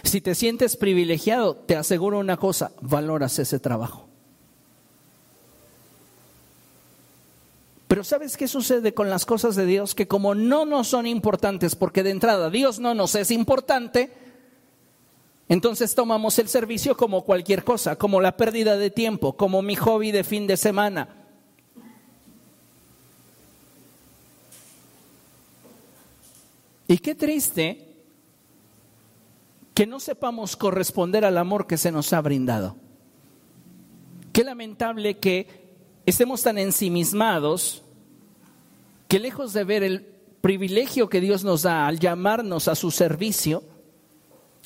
Si 0.02 0.20
te 0.20 0.34
sientes 0.34 0.76
privilegiado, 0.76 1.54
te 1.54 1.76
aseguro 1.76 2.18
una 2.18 2.36
cosa, 2.36 2.72
valoras 2.80 3.38
ese 3.38 3.58
trabajo. 3.58 4.08
Pero 7.86 8.04
¿sabes 8.04 8.36
qué 8.36 8.48
sucede 8.48 8.94
con 8.94 9.10
las 9.10 9.26
cosas 9.26 9.54
de 9.54 9.66
Dios? 9.66 9.94
Que 9.94 10.08
como 10.08 10.34
no 10.34 10.64
nos 10.64 10.88
son 10.88 11.06
importantes, 11.06 11.74
porque 11.76 12.02
de 12.02 12.10
entrada 12.10 12.48
Dios 12.48 12.78
no 12.78 12.94
nos 12.94 13.14
es 13.14 13.30
importante, 13.30 14.10
entonces 15.48 15.94
tomamos 15.94 16.38
el 16.38 16.48
servicio 16.48 16.96
como 16.96 17.22
cualquier 17.22 17.62
cosa, 17.62 17.96
como 17.96 18.22
la 18.22 18.36
pérdida 18.38 18.78
de 18.78 18.90
tiempo, 18.90 19.36
como 19.36 19.60
mi 19.60 19.76
hobby 19.76 20.10
de 20.10 20.24
fin 20.24 20.46
de 20.46 20.56
semana. 20.56 21.08
Y 26.88 26.96
qué 26.96 27.14
triste 27.14 27.91
que 29.74 29.86
no 29.86 30.00
sepamos 30.00 30.56
corresponder 30.56 31.24
al 31.24 31.38
amor 31.38 31.66
que 31.66 31.78
se 31.78 31.92
nos 31.92 32.12
ha 32.12 32.20
brindado. 32.20 32.76
Qué 34.32 34.44
lamentable 34.44 35.18
que 35.18 35.46
estemos 36.06 36.42
tan 36.42 36.58
ensimismados 36.58 37.82
que 39.08 39.18
lejos 39.18 39.52
de 39.52 39.64
ver 39.64 39.82
el 39.82 40.06
privilegio 40.40 41.08
que 41.08 41.20
Dios 41.20 41.44
nos 41.44 41.62
da 41.62 41.86
al 41.86 41.98
llamarnos 41.98 42.68
a 42.68 42.74
su 42.74 42.90
servicio, 42.90 43.62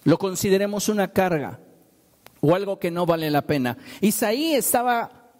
lo 0.05 0.19
consideremos 0.19 0.89
una 0.89 1.13
carga 1.13 1.61
o 2.41 2.55
algo 2.55 2.79
que 2.79 2.91
no 2.91 3.07
vale 3.07 3.31
la 3.31 3.43
pena. 3.43 3.77
Isaí 4.01 4.55
estaba 4.55 5.33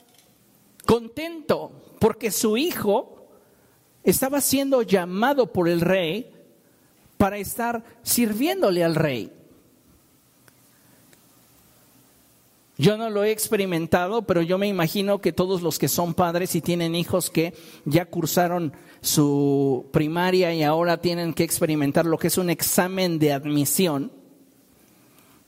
contento 0.85 1.97
porque 2.01 2.31
su 2.31 2.57
hijo 2.57 3.29
estaba 4.03 4.41
siendo 4.41 4.83
llamado 4.83 5.53
por 5.53 5.69
el 5.69 5.81
rey 5.81 6.33
para 7.17 7.39
estar 7.39 7.85
sirviéndole 8.03 8.85
al 8.85 8.95
rey. 8.95 9.33
Yo 12.79 12.99
no 12.99 13.09
lo 13.09 13.25
he 13.25 13.31
experimentado, 13.31 14.23
pero 14.23 14.43
yo 14.43 14.59
me 14.59 14.69
imagino 14.69 15.21
que 15.21 15.33
todos 15.33 15.63
los 15.63 15.79
que 15.79 15.89
son 15.89 16.13
padres 16.13 16.55
y 16.55 16.61
tienen 16.61 16.95
hijos 16.95 17.31
que 17.31 17.55
ya 17.87 18.05
cursaron 18.05 18.75
su 19.01 19.87
primaria 19.93 20.53
y 20.53 20.63
ahora 20.63 21.01
tienen 21.01 21.33
que 21.33 21.43
experimentar 21.43 22.05
lo 22.05 22.19
que 22.19 22.27
es 22.27 22.37
un 22.37 22.51
examen 22.51 23.19
de 23.19 23.33
admisión. 23.33 24.13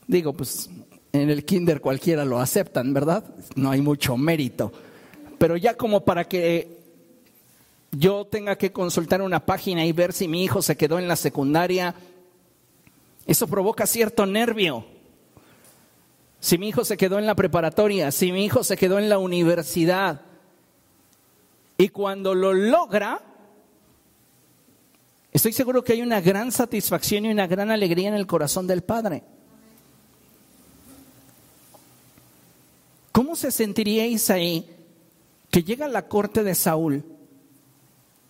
Digo, 0.07 0.33
pues 0.33 0.71
en 1.13 1.29
el 1.29 1.45
kinder 1.45 1.81
cualquiera 1.81 2.25
lo 2.25 2.39
aceptan, 2.39 2.93
¿verdad? 2.95 3.23
No 3.55 3.69
hay 3.69 3.81
mucho 3.81 4.17
mérito. 4.17 4.71
Pero 5.37 5.55
ya 5.55 5.75
como 5.75 6.03
para 6.03 6.23
que 6.23 6.79
yo 7.91 8.25
tenga 8.25 8.55
que 8.55 8.71
consultar 8.71 9.21
una 9.21 9.45
página 9.45 9.85
y 9.85 9.91
ver 9.91 10.13
si 10.13 10.27
mi 10.27 10.43
hijo 10.43 10.63
se 10.63 10.77
quedó 10.77 10.97
en 10.97 11.07
la 11.07 11.15
secundaria, 11.15 11.93
eso 13.27 13.47
provoca 13.47 13.85
cierto 13.85 14.25
nervio 14.25 14.85
si 16.39 16.57
mi 16.57 16.69
hijo 16.69 16.85
se 16.85 16.97
quedó 16.97 17.19
en 17.19 17.25
la 17.25 17.35
preparatoria, 17.35 18.11
si 18.11 18.31
mi 18.31 18.45
hijo 18.45 18.63
se 18.63 18.77
quedó 18.77 18.97
en 18.97 19.09
la 19.09 19.17
universidad. 19.17 20.21
Y 21.77 21.89
cuando 21.89 22.33
lo 22.33 22.53
logra, 22.53 23.21
estoy 25.31 25.53
seguro 25.53 25.83
que 25.83 25.93
hay 25.93 26.01
una 26.01 26.21
gran 26.21 26.51
satisfacción 26.51 27.25
y 27.25 27.31
una 27.31 27.47
gran 27.47 27.71
alegría 27.71 28.09
en 28.09 28.15
el 28.15 28.27
corazón 28.27 28.67
del 28.67 28.83
Padre. 28.83 29.23
¿Cómo 33.11 33.35
se 33.35 33.51
sentiría 33.51 34.07
Isaí 34.07 34.65
que 35.51 35.63
llega 35.63 35.85
a 35.85 35.89
la 35.89 36.07
corte 36.07 36.43
de 36.43 36.55
Saúl, 36.55 37.03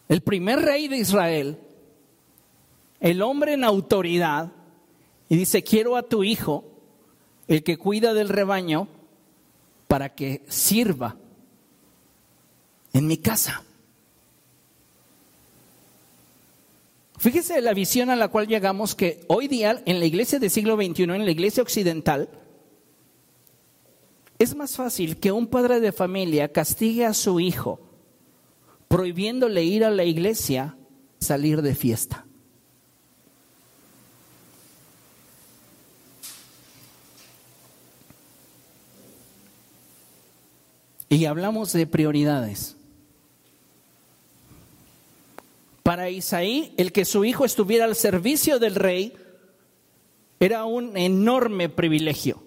el 0.07 0.21
primer 0.21 0.61
rey 0.61 0.87
de 0.87 0.97
Israel, 0.97 1.59
el 2.99 3.21
hombre 3.21 3.53
en 3.53 3.63
autoridad, 3.63 4.51
y 5.27 5.35
dice, 5.35 5.63
quiero 5.63 5.95
a 5.95 6.03
tu 6.03 6.23
hijo 6.23 6.78
el 7.49 7.63
que 7.63 7.77
cuida 7.77 8.13
del 8.13 8.29
rebaño 8.29 8.87
para 9.87 10.13
que 10.15 10.43
sirva 10.47 11.17
en 12.93 13.07
mi 13.07 13.17
casa. 13.17 13.63
Fíjese 17.17 17.59
la 17.61 17.73
visión 17.73 18.09
a 18.11 18.15
la 18.15 18.29
cual 18.29 18.47
llegamos 18.47 18.95
que 18.95 19.25
hoy 19.27 19.49
día 19.49 19.81
en 19.85 19.99
la 19.99 20.05
iglesia 20.05 20.39
del 20.39 20.51
siglo 20.51 20.77
XXI, 20.77 21.03
en 21.03 21.25
la 21.25 21.31
iglesia 21.31 21.63
occidental, 21.63 22.29
es 24.37 24.55
más 24.55 24.77
fácil 24.77 25.17
que 25.17 25.33
un 25.33 25.47
padre 25.47 25.81
de 25.81 25.91
familia 25.91 26.53
castigue 26.53 27.05
a 27.05 27.13
su 27.13 27.41
hijo 27.41 27.81
prohibiéndole 28.87 29.63
ir 29.63 29.83
a 29.83 29.91
la 29.91 30.03
iglesia, 30.03 30.77
salir 31.19 31.61
de 31.61 31.75
fiesta. 31.75 32.25
Y 41.09 41.25
hablamos 41.25 41.73
de 41.73 41.87
prioridades. 41.87 42.77
Para 45.81 46.11
Isaí, 46.11 46.73
el 46.77 46.91
que 46.91 47.03
su 47.03 47.25
hijo 47.25 47.45
estuviera 47.45 47.85
al 47.85 47.95
servicio 47.95 48.59
del 48.59 48.75
rey 48.75 49.13
era 50.39 50.65
un 50.65 50.95
enorme 50.95 51.67
privilegio. 51.67 52.43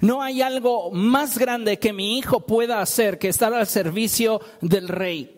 No 0.00 0.20
hay 0.20 0.42
algo 0.42 0.90
más 0.90 1.38
grande 1.38 1.78
que 1.78 1.94
mi 1.94 2.18
hijo 2.18 2.40
pueda 2.40 2.82
hacer 2.82 3.18
que 3.18 3.28
estar 3.28 3.54
al 3.54 3.66
servicio 3.66 4.42
del 4.60 4.88
rey. 4.88 5.36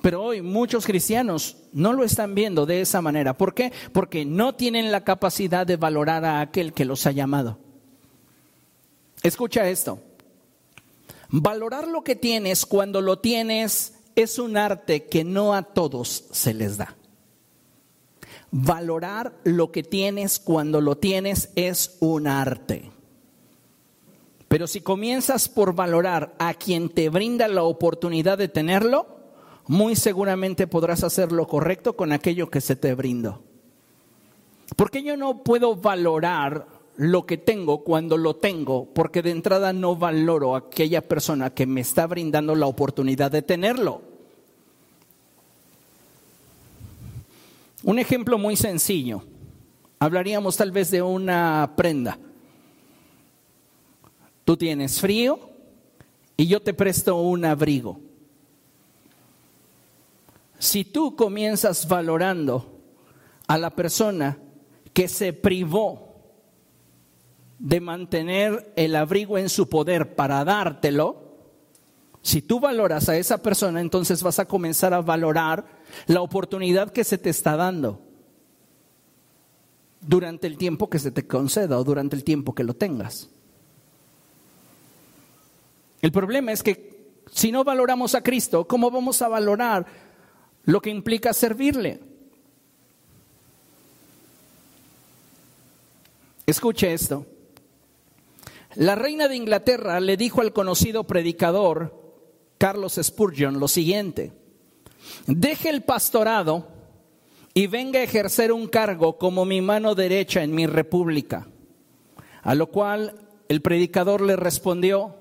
Pero 0.00 0.22
hoy 0.22 0.40
muchos 0.40 0.86
cristianos 0.86 1.56
no 1.72 1.92
lo 1.92 2.02
están 2.04 2.34
viendo 2.34 2.64
de 2.64 2.80
esa 2.80 3.02
manera. 3.02 3.36
¿Por 3.36 3.54
qué? 3.54 3.72
Porque 3.92 4.24
no 4.24 4.54
tienen 4.54 4.90
la 4.90 5.04
capacidad 5.04 5.66
de 5.66 5.76
valorar 5.76 6.24
a 6.24 6.40
aquel 6.40 6.72
que 6.72 6.84
los 6.84 7.06
ha 7.06 7.10
llamado. 7.10 7.58
Escucha 9.22 9.68
esto. 9.68 9.98
Valorar 11.28 11.88
lo 11.88 12.04
que 12.04 12.16
tienes 12.16 12.66
cuando 12.66 13.00
lo 13.00 13.18
tienes 13.18 13.94
es 14.14 14.38
un 14.38 14.56
arte 14.56 15.04
que 15.06 15.24
no 15.24 15.54
a 15.54 15.62
todos 15.62 16.24
se 16.30 16.54
les 16.54 16.76
da. 16.76 16.96
Valorar 18.50 19.34
lo 19.44 19.72
que 19.72 19.82
tienes 19.82 20.38
cuando 20.38 20.80
lo 20.80 20.96
tienes 20.96 21.50
es 21.56 21.96
un 22.00 22.26
arte. 22.26 22.90
Pero 24.48 24.66
si 24.66 24.80
comienzas 24.80 25.48
por 25.48 25.74
valorar 25.74 26.34
a 26.38 26.54
quien 26.54 26.88
te 26.88 27.08
brinda 27.08 27.48
la 27.48 27.64
oportunidad 27.64 28.38
de 28.38 28.48
tenerlo, 28.48 29.16
muy 29.66 29.96
seguramente 29.96 30.68
podrás 30.68 31.02
hacer 31.02 31.32
lo 31.32 31.48
correcto 31.48 31.96
con 31.96 32.12
aquello 32.12 32.48
que 32.48 32.60
se 32.60 32.76
te 32.76 32.94
brindó. 32.94 33.42
Porque 34.76 35.02
yo 35.02 35.16
no 35.16 35.42
puedo 35.42 35.76
valorar 35.76 36.75
lo 36.96 37.26
que 37.26 37.36
tengo 37.36 37.84
cuando 37.84 38.16
lo 38.16 38.36
tengo, 38.36 38.86
porque 38.86 39.22
de 39.22 39.30
entrada 39.30 39.72
no 39.72 39.96
valoro 39.96 40.54
a 40.54 40.58
aquella 40.58 41.06
persona 41.06 41.50
que 41.50 41.66
me 41.66 41.82
está 41.82 42.06
brindando 42.06 42.54
la 42.54 42.66
oportunidad 42.66 43.30
de 43.30 43.42
tenerlo. 43.42 44.00
Un 47.82 47.98
ejemplo 47.98 48.38
muy 48.38 48.56
sencillo. 48.56 49.22
Hablaríamos 49.98 50.56
tal 50.56 50.72
vez 50.72 50.90
de 50.90 51.02
una 51.02 51.74
prenda. 51.76 52.18
Tú 54.44 54.56
tienes 54.56 55.00
frío 55.00 55.38
y 56.36 56.46
yo 56.46 56.60
te 56.60 56.74
presto 56.74 57.16
un 57.16 57.44
abrigo. 57.44 58.00
Si 60.58 60.84
tú 60.84 61.14
comienzas 61.14 61.86
valorando 61.86 62.80
a 63.46 63.58
la 63.58 63.70
persona 63.70 64.38
que 64.92 65.08
se 65.08 65.32
privó 65.32 66.05
de 67.58 67.80
mantener 67.80 68.72
el 68.76 68.96
abrigo 68.96 69.38
en 69.38 69.48
su 69.48 69.68
poder 69.68 70.14
para 70.14 70.44
dártelo, 70.44 71.26
si 72.22 72.42
tú 72.42 72.58
valoras 72.58 73.08
a 73.08 73.16
esa 73.16 73.40
persona, 73.40 73.80
entonces 73.80 74.22
vas 74.22 74.38
a 74.38 74.46
comenzar 74.46 74.92
a 74.92 75.00
valorar 75.00 75.64
la 76.06 76.22
oportunidad 76.22 76.90
que 76.90 77.04
se 77.04 77.18
te 77.18 77.30
está 77.30 77.56
dando 77.56 78.00
durante 80.00 80.46
el 80.46 80.58
tiempo 80.58 80.90
que 80.90 80.98
se 80.98 81.10
te 81.10 81.26
conceda 81.26 81.78
o 81.78 81.84
durante 81.84 82.16
el 82.16 82.24
tiempo 82.24 82.54
que 82.54 82.64
lo 82.64 82.74
tengas. 82.74 83.30
El 86.02 86.12
problema 86.12 86.52
es 86.52 86.62
que 86.62 87.14
si 87.30 87.52
no 87.52 87.64
valoramos 87.64 88.14
a 88.14 88.22
Cristo, 88.22 88.66
¿cómo 88.66 88.90
vamos 88.90 89.22
a 89.22 89.28
valorar 89.28 89.86
lo 90.64 90.80
que 90.80 90.90
implica 90.90 91.32
servirle? 91.32 92.00
Escuche 96.44 96.92
esto. 96.92 97.26
La 98.76 98.94
reina 98.94 99.26
de 99.26 99.36
Inglaterra 99.36 100.00
le 100.00 100.18
dijo 100.18 100.42
al 100.42 100.52
conocido 100.52 101.04
predicador 101.04 101.94
Carlos 102.58 103.00
Spurgeon 103.02 103.58
lo 103.58 103.68
siguiente, 103.68 104.32
deje 105.26 105.70
el 105.70 105.82
pastorado 105.82 106.68
y 107.54 107.68
venga 107.68 108.00
a 108.00 108.02
ejercer 108.02 108.52
un 108.52 108.68
cargo 108.68 109.16
como 109.16 109.46
mi 109.46 109.62
mano 109.62 109.94
derecha 109.94 110.42
en 110.42 110.54
mi 110.54 110.66
república. 110.66 111.46
A 112.42 112.54
lo 112.54 112.66
cual 112.66 113.14
el 113.48 113.62
predicador 113.62 114.20
le 114.20 114.36
respondió, 114.36 115.16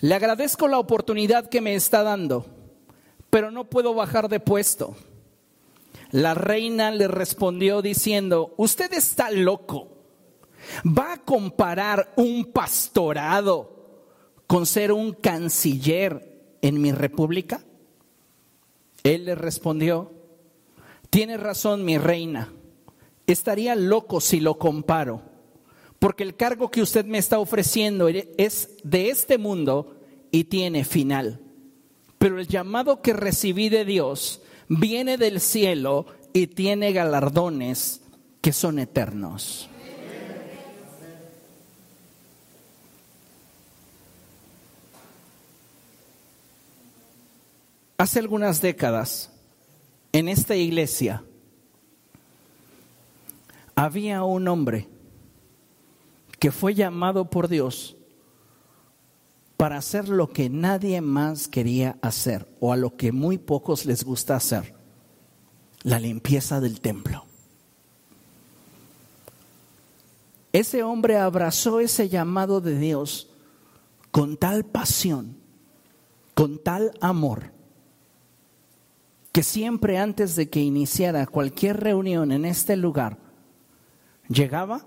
le 0.00 0.14
agradezco 0.14 0.68
la 0.68 0.78
oportunidad 0.78 1.48
que 1.48 1.62
me 1.62 1.74
está 1.74 2.02
dando, 2.02 2.44
pero 3.30 3.50
no 3.50 3.70
puedo 3.70 3.94
bajar 3.94 4.28
de 4.28 4.38
puesto. 4.38 4.96
La 6.10 6.34
reina 6.34 6.90
le 6.90 7.08
respondió 7.08 7.80
diciendo, 7.80 8.52
usted 8.58 8.92
está 8.92 9.30
loco. 9.30 9.95
¿Va 10.86 11.14
a 11.14 11.22
comparar 11.22 12.12
un 12.16 12.52
pastorado 12.52 14.04
con 14.46 14.66
ser 14.66 14.92
un 14.92 15.12
canciller 15.12 16.56
en 16.62 16.80
mi 16.80 16.92
república? 16.92 17.64
Él 19.02 19.24
le 19.24 19.34
respondió, 19.34 20.12
tiene 21.10 21.36
razón 21.36 21.84
mi 21.84 21.98
reina, 21.98 22.52
estaría 23.26 23.74
loco 23.74 24.20
si 24.20 24.40
lo 24.40 24.58
comparo 24.58 25.36
porque 25.98 26.22
el 26.22 26.36
cargo 26.36 26.70
que 26.70 26.82
usted 26.82 27.04
me 27.04 27.18
está 27.18 27.38
ofreciendo 27.38 28.08
es 28.08 28.70
de 28.82 29.10
este 29.10 29.38
mundo 29.38 29.96
y 30.30 30.44
tiene 30.44 30.84
final. 30.84 31.40
Pero 32.18 32.38
el 32.38 32.48
llamado 32.48 33.02
que 33.02 33.12
recibí 33.12 33.68
de 33.68 33.84
Dios 33.84 34.42
viene 34.68 35.16
del 35.16 35.40
cielo 35.40 36.06
y 36.32 36.48
tiene 36.48 36.92
galardones 36.92 38.02
que 38.40 38.52
son 38.52 38.78
eternos. 38.78 39.68
Hace 47.98 48.18
algunas 48.18 48.60
décadas, 48.60 49.30
en 50.12 50.28
esta 50.28 50.54
iglesia, 50.54 51.22
había 53.74 54.22
un 54.24 54.48
hombre 54.48 54.88
que 56.38 56.52
fue 56.52 56.74
llamado 56.74 57.30
por 57.30 57.48
Dios 57.48 57.96
para 59.56 59.78
hacer 59.78 60.08
lo 60.08 60.30
que 60.30 60.50
nadie 60.50 61.00
más 61.00 61.48
quería 61.48 61.96
hacer 62.02 62.46
o 62.60 62.72
a 62.72 62.76
lo 62.76 62.96
que 62.96 63.12
muy 63.12 63.38
pocos 63.38 63.86
les 63.86 64.04
gusta 64.04 64.36
hacer, 64.36 64.74
la 65.82 65.98
limpieza 65.98 66.60
del 66.60 66.80
templo. 66.80 67.24
Ese 70.52 70.82
hombre 70.82 71.16
abrazó 71.16 71.80
ese 71.80 72.08
llamado 72.08 72.60
de 72.60 72.78
Dios 72.78 73.28
con 74.10 74.36
tal 74.36 74.64
pasión, 74.64 75.36
con 76.34 76.58
tal 76.58 76.92
amor, 77.00 77.55
que 79.36 79.42
siempre 79.42 79.98
antes 79.98 80.34
de 80.34 80.48
que 80.48 80.62
iniciara 80.62 81.26
cualquier 81.26 81.78
reunión 81.78 82.32
en 82.32 82.46
este 82.46 82.74
lugar, 82.74 83.18
llegaba 84.30 84.86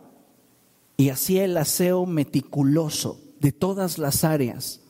y 0.98 1.10
hacía 1.10 1.46
el 1.46 1.56
aseo 1.56 2.08
meticuloso 2.08 3.22
de 3.40 3.52
todas 3.52 4.00
las 4.00 4.24
áreas. 4.24 4.82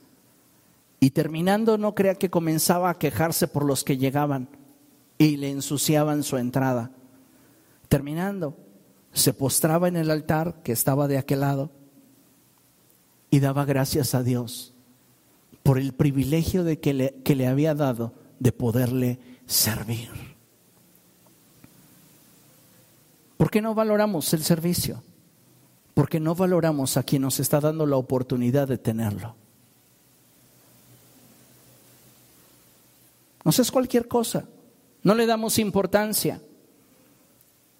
Y 1.02 1.10
terminando, 1.10 1.78
no 1.78 1.94
crea 1.94 2.16
que 2.16 2.30
comenzaba 2.30 2.90
a 2.90 2.98
quejarse 2.98 3.50
por 3.50 3.66
los 3.66 3.84
que 3.84 3.98
llegaban 3.98 4.48
y 5.18 5.36
le 5.36 5.52
ensuciaban 5.52 6.24
su 6.24 6.38
entrada. 6.38 6.92
Terminando, 7.90 8.56
se 9.12 9.34
postraba 9.34 9.90
en 9.90 9.98
el 9.98 10.10
altar 10.10 10.62
que 10.64 10.72
estaba 10.72 11.10
de 11.10 11.18
aquel 11.18 11.42
lado 11.42 11.70
y 13.30 13.42
daba 13.42 13.66
gracias 13.66 14.16
a 14.16 14.24
Dios 14.24 14.74
por 15.64 15.78
el 15.78 15.92
privilegio 15.92 16.64
de 16.64 16.80
que 16.80 16.94
le, 16.94 17.16
que 17.26 17.36
le 17.36 17.46
había 17.46 17.76
dado 17.76 18.14
de 18.40 18.54
poderle 18.54 19.20
servir. 19.50 20.10
¿Por 23.36 23.52
qué 23.52 23.62
no 23.62 23.74
valoramos 23.74 24.34
el 24.34 24.44
servicio? 24.44 25.04
porque 26.00 26.22
no 26.22 26.34
valoramos 26.34 26.96
a 26.96 27.04
quien 27.04 27.24
nos 27.24 27.42
está 27.42 27.60
dando 27.60 27.86
la 27.86 27.98
oportunidad 27.98 28.70
de 28.70 28.78
tenerlo. 28.78 29.36
No 33.44 33.52
es 33.52 33.70
cualquier 33.70 34.08
cosa, 34.08 34.46
no 35.04 35.14
le 35.14 35.26
damos 35.26 35.60
importancia, 35.60 36.42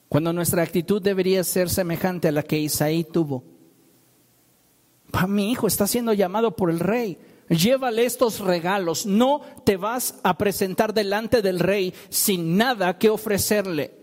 cuando 0.10 0.34
nuestra 0.34 0.64
actitud 0.64 1.02
debería 1.02 1.46
ser 1.46 1.70
semejante 1.70 2.28
a 2.28 2.34
la 2.34 2.44
que 2.44 2.60
Isaí 2.60 3.06
tuvo. 3.06 3.46
Mi 5.30 5.54
hijo 5.54 5.68
está 5.68 5.88
siendo 5.88 6.12
llamado 6.12 6.58
por 6.58 6.72
el 6.72 6.82
rey. 6.82 7.18
Llévale 7.50 8.06
estos 8.06 8.40
regalos. 8.40 9.06
No 9.06 9.42
te 9.66 9.76
vas 9.76 10.16
a 10.24 10.38
presentar 10.38 10.94
delante 10.94 11.42
del 11.42 11.60
rey 11.60 11.94
sin 12.10 12.56
nada 12.56 12.98
que 12.98 13.10
ofrecerle. 13.10 13.98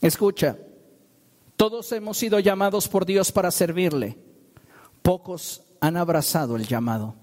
Escucha, 0.00 0.56
todos 1.56 1.90
hemos 1.92 2.18
sido 2.18 2.38
llamados 2.38 2.86
por 2.86 3.04
Dios 3.04 3.32
para 3.32 3.50
servirle. 3.50 4.16
Pocos 5.02 5.62
han 5.80 5.96
abrazado 5.96 6.54
el 6.54 6.66
llamado. 6.66 7.14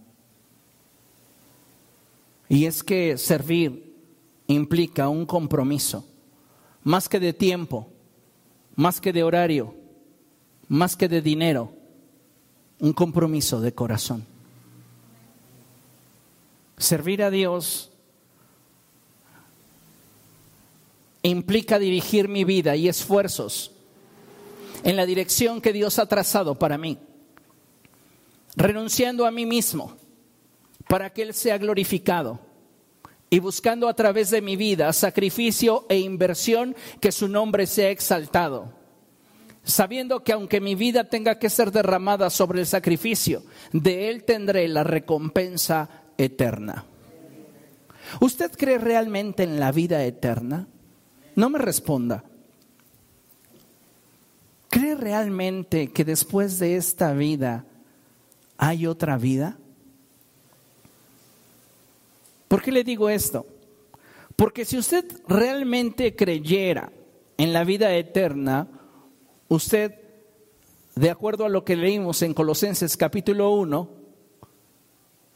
Y 2.49 2.65
es 2.65 2.83
que 2.83 3.17
servir 3.17 3.95
implica 4.47 5.07
un 5.07 5.25
compromiso, 5.25 6.05
más 6.83 7.09
que 7.09 7.19
de 7.19 7.33
tiempo, 7.33 7.87
más 8.75 8.99
que 8.99 9.13
de 9.13 9.23
horario, 9.23 9.73
más 10.67 10.95
que 10.95 11.07
de 11.07 11.21
dinero, 11.21 11.73
un 12.79 12.93
compromiso 12.93 13.61
de 13.61 13.73
corazón. 13.73 14.25
Servir 16.77 17.23
a 17.23 17.29
Dios 17.29 17.91
implica 21.23 21.79
dirigir 21.79 22.27
mi 22.27 22.43
vida 22.43 22.75
y 22.75 22.87
esfuerzos 22.87 23.71
en 24.83 24.95
la 24.95 25.05
dirección 25.05 25.61
que 25.61 25.73
Dios 25.73 25.97
ha 25.97 26.05
trazado 26.05 26.55
para 26.55 26.77
mí, 26.77 26.99
renunciando 28.55 29.25
a 29.25 29.31
mí 29.31 29.45
mismo 29.45 29.95
para 30.87 31.11
que 31.11 31.23
Él 31.23 31.33
sea 31.33 31.57
glorificado 31.57 32.39
y 33.29 33.39
buscando 33.39 33.87
a 33.87 33.95
través 33.95 34.29
de 34.29 34.41
mi 34.41 34.55
vida 34.55 34.93
sacrificio 34.93 35.85
e 35.89 35.97
inversión 35.97 36.75
que 36.99 37.11
su 37.11 37.27
nombre 37.27 37.65
sea 37.65 37.89
exaltado, 37.89 38.71
sabiendo 39.65 40.23
que 40.23 40.31
aunque 40.31 40.61
mi 40.61 40.75
vida 40.75 41.05
tenga 41.05 41.39
que 41.39 41.49
ser 41.49 41.71
derramada 41.71 42.29
sobre 42.29 42.61
el 42.61 42.67
sacrificio, 42.67 43.43
de 43.73 44.09
Él 44.09 44.23
tendré 44.23 44.67
la 44.67 44.83
recompensa 44.83 45.89
eterna. 46.17 46.85
¿Usted 48.21 48.51
cree 48.51 48.77
realmente 48.77 49.43
en 49.43 49.59
la 49.59 49.71
vida 49.71 50.03
eterna? 50.05 50.67
No 51.35 51.49
me 51.49 51.59
responda. 51.59 52.23
¿Cree 54.69 54.95
realmente 54.95 55.91
que 55.91 56.05
después 56.05 56.59
de 56.59 56.75
esta 56.75 57.13
vida 57.13 57.65
hay 58.57 58.85
otra 58.85 59.17
vida? 59.17 59.57
¿Por 62.47 62.61
qué 62.61 62.71
le 62.71 62.83
digo 62.83 63.09
esto? 63.09 63.47
Porque 64.35 64.63
si 64.63 64.77
usted 64.77 65.05
realmente 65.27 66.15
creyera 66.15 66.91
en 67.37 67.51
la 67.53 67.63
vida 67.63 67.95
eterna, 67.95 68.67
usted, 69.55 69.95
de 70.95 71.09
acuerdo 71.09 71.45
a 71.45 71.49
lo 71.49 71.65
que 71.65 71.75
leímos 71.75 72.21
en 72.21 72.33
Colosenses 72.33 72.95
capítulo 72.97 73.51
1, 73.51 73.89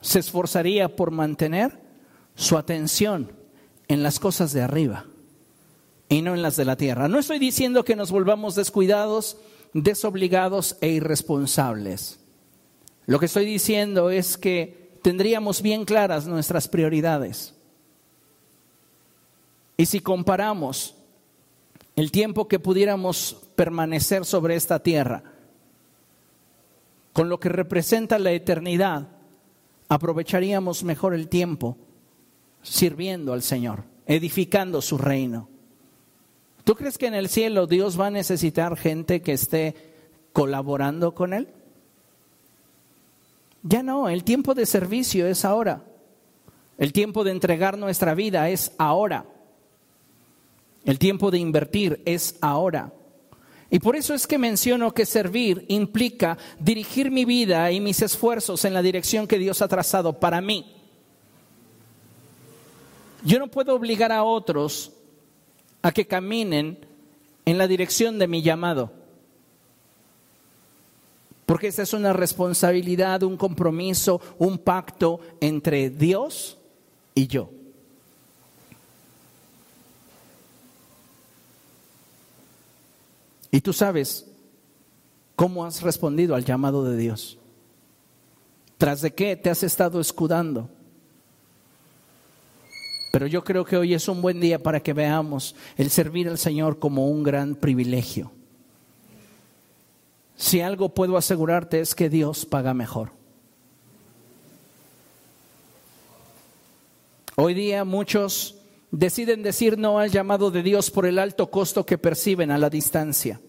se 0.01 0.20
esforzaría 0.20 0.95
por 0.95 1.11
mantener 1.11 1.80
su 2.36 2.57
atención 2.57 3.32
en 3.88 4.03
las 4.03 4.20
cosas 4.20 4.53
de 4.53 4.61
arriba 4.61 5.05
y 6.07 6.22
no 6.22 6.34
en 6.34 6.41
las 6.41 6.55
de 6.55 6.65
la 6.65 6.76
tierra. 6.76 7.07
No 7.07 7.20
estoy 7.20 7.39
diciendo 7.39 7.84
que 7.84 7.95
nos 7.95 8.11
volvamos 8.11 8.55
descuidados, 8.55 9.38
desobligados 9.74 10.78
e 10.82 10.89
irresponsables. 10.89 12.20
Lo 13.05 13.20
que 13.20 13.26
estoy 13.26 13.45
diciendo 13.45 14.09
es 14.09 14.38
que 14.38 14.91
tendríamos 15.01 15.61
bien 15.61 15.86
claras 15.86 16.28
nuestras 16.28 16.67
prioridades. 16.67 17.55
Y 19.78 19.86
si 19.86 19.99
comparamos 19.99 20.95
el 22.00 22.14
tiempo 22.14 22.47
que 22.47 22.60
pudiéramos 22.60 23.36
permanecer 23.56 24.24
sobre 24.24 24.56
esta 24.56 24.82
tierra 24.82 25.22
con 27.12 27.28
lo 27.28 27.41
que 27.41 27.50
representa 27.50 28.18
la 28.20 28.32
eternidad, 28.32 29.10
aprovecharíamos 29.89 30.86
mejor 30.86 31.14
el 31.14 31.28
tiempo 31.28 31.76
sirviendo 32.62 33.34
al 33.34 33.41
Señor, 33.41 33.84
edificando 34.06 34.82
su 34.82 34.97
reino. 34.97 35.50
¿Tú 36.64 36.74
crees 36.76 36.97
que 36.97 37.08
en 37.08 37.16
el 37.16 37.28
cielo 37.28 37.68
Dios 37.68 38.00
va 38.00 38.08
a 38.08 38.12
necesitar 38.12 38.78
gente 38.78 39.22
que 39.22 39.34
esté 39.34 39.76
colaborando 40.32 41.14
con 41.14 41.34
Él? 41.34 41.50
Ya 43.62 43.84
no, 43.84 44.08
el 44.08 44.24
tiempo 44.24 44.56
de 44.56 44.66
servicio 44.66 45.28
es 45.28 45.43
ahora. 45.43 45.84
El 46.78 46.93
tiempo 46.93 47.26
de 47.26 47.32
entregar 47.32 47.78
nuestra 47.78 48.16
vida 48.16 48.50
es 48.50 48.72
ahora. 48.78 49.26
El 50.90 50.98
tiempo 50.98 51.30
de 51.30 51.38
invertir 51.38 52.02
es 52.04 52.36
ahora. 52.42 52.92
Y 53.70 53.78
por 53.78 53.96
eso 53.96 54.16
es 54.16 54.26
que 54.26 54.40
menciono 54.40 54.92
que 54.92 55.06
servir 55.06 55.64
implica 55.68 56.36
dirigir 56.60 57.12
mi 57.12 57.26
vida 57.26 57.72
y 57.72 57.80
mis 57.80 58.02
esfuerzos 58.02 58.66
en 58.66 58.74
la 58.74 58.82
dirección 58.82 59.28
que 59.28 59.38
Dios 59.38 59.62
ha 59.62 59.68
trazado 59.68 60.20
para 60.20 60.42
mí. 60.42 60.66
Yo 63.24 63.38
no 63.38 63.52
puedo 63.52 63.76
obligar 63.76 64.12
a 64.12 64.24
otros 64.24 64.92
a 65.84 65.92
que 65.92 66.08
caminen 66.08 66.80
en 67.46 67.60
la 67.60 67.68
dirección 67.68 68.18
de 68.18 68.28
mi 68.28 68.42
llamado. 68.42 68.92
Porque 71.46 71.68
esa 71.68 71.84
es 71.84 71.94
una 71.94 72.14
responsabilidad, 72.14 73.22
un 73.22 73.38
compromiso, 73.38 74.22
un 74.40 74.58
pacto 74.58 75.20
entre 75.40 75.92
Dios 75.92 76.58
y 77.14 77.28
yo. 77.28 77.59
Y 83.52 83.62
tú 83.62 83.74
sabes 83.74 84.26
cómo 85.36 85.66
has 85.66 85.82
respondido 85.82 86.36
al 86.36 86.45
llamado 86.45 86.84
de 86.84 86.97
Dios. 86.97 87.38
¿Tras 88.78 89.02
de 89.02 89.14
qué 89.14 89.36
te 89.36 89.50
has 89.50 89.64
estado 89.64 90.00
escudando? 90.00 90.70
Pero 93.12 93.26
yo 93.26 93.43
creo 93.43 93.66
que 93.66 93.76
hoy 93.76 93.93
es 93.93 94.08
un 94.08 94.22
buen 94.22 94.39
día 94.39 94.62
para 94.62 94.82
que 94.82 94.93
veamos 94.93 95.56
el 95.78 95.89
servir 95.89 96.30
al 96.30 96.38
Señor 96.38 96.80
como 96.80 97.10
un 97.10 97.24
gran 97.24 97.56
privilegio. 97.56 98.32
Si 100.38 100.62
algo 100.62 100.89
puedo 100.89 101.18
asegurarte 101.18 101.82
es 101.82 101.95
que 101.95 102.10
Dios 102.10 102.45
paga 102.45 102.74
mejor. 102.74 103.12
Hoy 107.36 107.54
día 107.54 107.84
muchos 107.84 108.59
deciden 108.92 109.44
decir 109.44 109.78
no 109.78 110.00
al 110.00 110.12
llamado 110.12 110.52
de 110.52 110.64
Dios 110.64 110.92
por 110.92 111.06
el 111.06 111.20
alto 111.20 111.50
costo 111.52 111.86
que 111.86 111.98
perciben 111.98 112.52
a 112.52 112.58
la 112.58 112.70
distancia. 112.70 113.40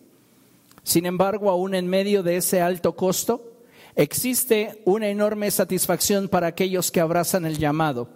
Sin 0.83 1.07
embargo, 1.07 1.51
aún 1.51 1.75
en 1.75 1.87
medio 1.87 2.23
de 2.23 2.37
ese 2.37 2.61
alto 2.61 2.97
costo, 2.97 3.53
existe 3.97 4.83
una 4.85 5.09
enorme 5.09 5.51
satisfacción 5.51 6.29
para 6.29 6.49
aquellos 6.49 6.91
que 6.91 7.01
abrazan 7.01 7.45
el 7.45 7.59
llamado, 7.59 8.09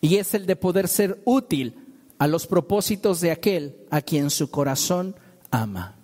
y 0.00 0.16
es 0.16 0.34
el 0.34 0.46
de 0.46 0.56
poder 0.56 0.88
ser 0.88 1.20
útil 1.24 1.74
a 2.18 2.26
los 2.26 2.46
propósitos 2.46 3.20
de 3.20 3.30
aquel 3.30 3.76
a 3.90 4.00
quien 4.00 4.30
su 4.30 4.50
corazón 4.50 5.14
ama. 5.50 5.94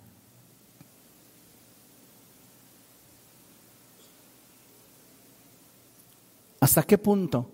¿Hasta 6.59 6.83
qué 6.83 6.97
punto 6.97 7.49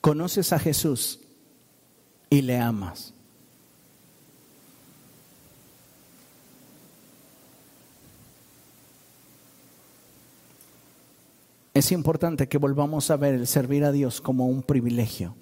conoces 0.00 0.52
a 0.52 0.58
Jesús 0.58 1.20
y 2.30 2.42
le 2.42 2.58
amas. 2.58 3.12
Es 11.76 11.92
importante 11.92 12.48
que 12.48 12.56
volvamos 12.56 13.10
a 13.10 13.18
ver 13.18 13.34
el 13.34 13.46
servir 13.46 13.84
a 13.84 13.92
Dios 13.92 14.22
como 14.22 14.46
un 14.46 14.62
privilegio. 14.62 15.34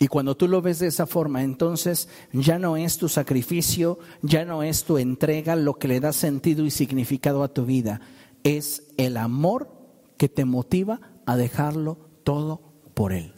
Y 0.00 0.08
cuando 0.08 0.36
tú 0.36 0.48
lo 0.48 0.60
ves 0.60 0.80
de 0.80 0.88
esa 0.88 1.06
forma, 1.06 1.44
entonces 1.44 2.08
ya 2.32 2.58
no 2.58 2.76
es 2.76 2.98
tu 2.98 3.08
sacrificio, 3.08 4.00
ya 4.22 4.44
no 4.44 4.64
es 4.64 4.82
tu 4.82 4.98
entrega 4.98 5.54
lo 5.54 5.74
que 5.74 5.86
le 5.86 6.00
da 6.00 6.12
sentido 6.12 6.64
y 6.64 6.72
significado 6.72 7.44
a 7.44 7.54
tu 7.54 7.64
vida, 7.64 8.00
es 8.42 8.82
el 8.96 9.16
amor 9.16 9.70
que 10.16 10.28
te 10.28 10.44
motiva 10.44 11.00
a 11.26 11.36
dejarlo 11.36 11.98
todo 12.24 12.60
por 12.94 13.12
Él. 13.12 13.35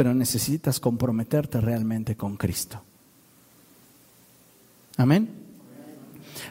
Pero 0.00 0.14
necesitas 0.14 0.80
comprometerte 0.80 1.60
realmente 1.60 2.16
con 2.16 2.38
Cristo. 2.38 2.82
Amén. 4.96 5.28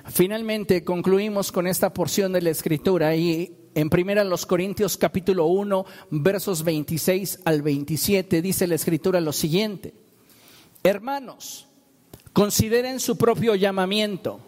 Finalmente 0.06 0.84
concluimos 0.84 1.52
con 1.52 1.66
esta 1.66 1.92
porción 1.92 2.32
de 2.32 2.44
la 2.44 2.52
escritura 2.52 3.16
y 3.16 3.52
en 3.74 3.90
primera 3.90 4.24
los 4.24 4.46
Corintios 4.46 4.98
capítulo 4.98 5.48
1 5.48 5.84
versos 6.12 6.64
26 6.64 7.40
al 7.44 7.64
27 7.64 8.44
dice 8.44 8.68
la 8.68 8.76
escritura 8.76 9.20
lo 9.20 9.34
siguiente: 9.34 9.96
Hermanos, 10.84 11.68
consideren 12.34 13.00
su 13.00 13.18
propio 13.18 13.56
llamamiento. 13.56 14.42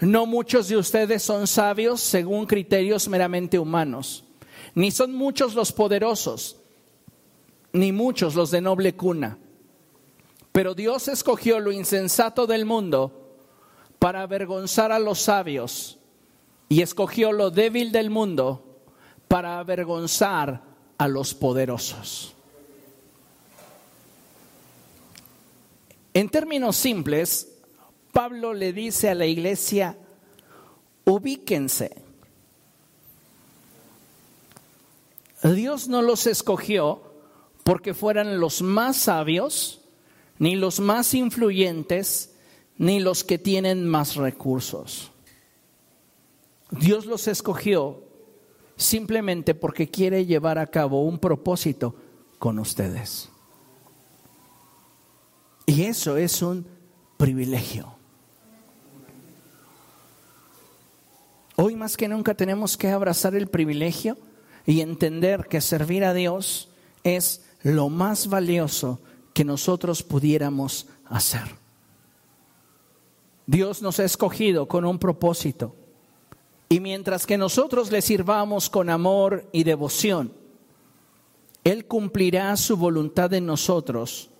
No 0.00 0.24
muchos 0.24 0.68
de 0.68 0.78
ustedes 0.78 1.22
son 1.22 1.46
sabios 1.46 2.00
según 2.00 2.46
criterios 2.46 3.06
meramente 3.06 3.58
humanos, 3.58 4.24
ni 4.74 4.90
son 4.92 5.12
muchos 5.12 5.54
los 5.54 5.72
poderosos 5.72 6.63
ni 7.74 7.92
muchos 7.92 8.34
los 8.36 8.50
de 8.50 8.60
noble 8.60 8.94
cuna. 8.94 9.36
Pero 10.52 10.74
Dios 10.74 11.08
escogió 11.08 11.58
lo 11.58 11.72
insensato 11.72 12.46
del 12.46 12.64
mundo 12.64 13.36
para 13.98 14.22
avergonzar 14.22 14.92
a 14.92 15.00
los 15.00 15.20
sabios 15.20 15.98
y 16.68 16.82
escogió 16.82 17.32
lo 17.32 17.50
débil 17.50 17.90
del 17.90 18.10
mundo 18.10 18.80
para 19.26 19.58
avergonzar 19.58 20.62
a 20.96 21.08
los 21.08 21.34
poderosos. 21.34 22.34
En 26.14 26.28
términos 26.28 26.76
simples, 26.76 27.48
Pablo 28.12 28.54
le 28.54 28.72
dice 28.72 29.10
a 29.10 29.16
la 29.16 29.26
iglesia, 29.26 29.98
ubíquense. 31.04 31.96
Dios 35.42 35.88
no 35.88 36.02
los 36.02 36.28
escogió 36.28 37.13
porque 37.64 37.94
fueran 37.94 38.38
los 38.38 38.62
más 38.62 38.96
sabios, 38.96 39.80
ni 40.38 40.54
los 40.54 40.80
más 40.80 41.14
influyentes, 41.14 42.34
ni 42.76 43.00
los 43.00 43.24
que 43.24 43.38
tienen 43.38 43.88
más 43.88 44.16
recursos. 44.16 45.10
Dios 46.70 47.06
los 47.06 47.26
escogió 47.26 48.04
simplemente 48.76 49.54
porque 49.54 49.88
quiere 49.88 50.26
llevar 50.26 50.58
a 50.58 50.66
cabo 50.66 51.04
un 51.04 51.18
propósito 51.18 51.94
con 52.38 52.58
ustedes. 52.58 53.30
Y 55.66 55.84
eso 55.84 56.16
es 56.16 56.42
un 56.42 56.66
privilegio. 57.16 57.94
Hoy 61.56 61.76
más 61.76 61.96
que 61.96 62.08
nunca 62.08 62.34
tenemos 62.34 62.76
que 62.76 62.90
abrazar 62.90 63.34
el 63.34 63.46
privilegio 63.46 64.18
y 64.66 64.80
entender 64.80 65.46
que 65.46 65.60
servir 65.60 66.04
a 66.04 66.12
Dios 66.12 66.68
es 67.04 67.44
lo 67.64 67.88
más 67.88 68.28
valioso 68.28 69.00
que 69.32 69.44
nosotros 69.44 70.02
pudiéramos 70.02 70.86
hacer. 71.06 71.56
Dios 73.46 73.82
nos 73.82 73.98
ha 73.98 74.04
escogido 74.04 74.68
con 74.68 74.84
un 74.84 74.98
propósito. 74.98 75.74
Y 76.68 76.80
mientras 76.80 77.26
que 77.26 77.36
nosotros 77.38 77.90
le 77.90 78.02
sirvamos 78.02 78.70
con 78.70 78.90
amor 78.90 79.48
y 79.50 79.64
devoción, 79.64 80.32
Él 81.64 81.86
cumplirá 81.86 82.56
su 82.56 82.76
voluntad 82.76 83.32
en 83.32 83.46
nosotros, 83.46 84.30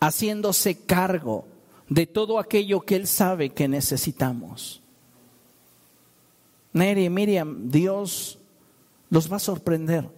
haciéndose 0.00 0.84
cargo 0.84 1.46
de 1.88 2.06
todo 2.06 2.38
aquello 2.38 2.80
que 2.80 2.96
Él 2.96 3.06
sabe 3.06 3.50
que 3.50 3.68
necesitamos. 3.68 4.82
Neri, 6.72 7.08
Miriam, 7.10 7.70
Dios 7.70 8.38
los 9.08 9.30
va 9.30 9.36
a 9.36 9.40
sorprender 9.40 10.15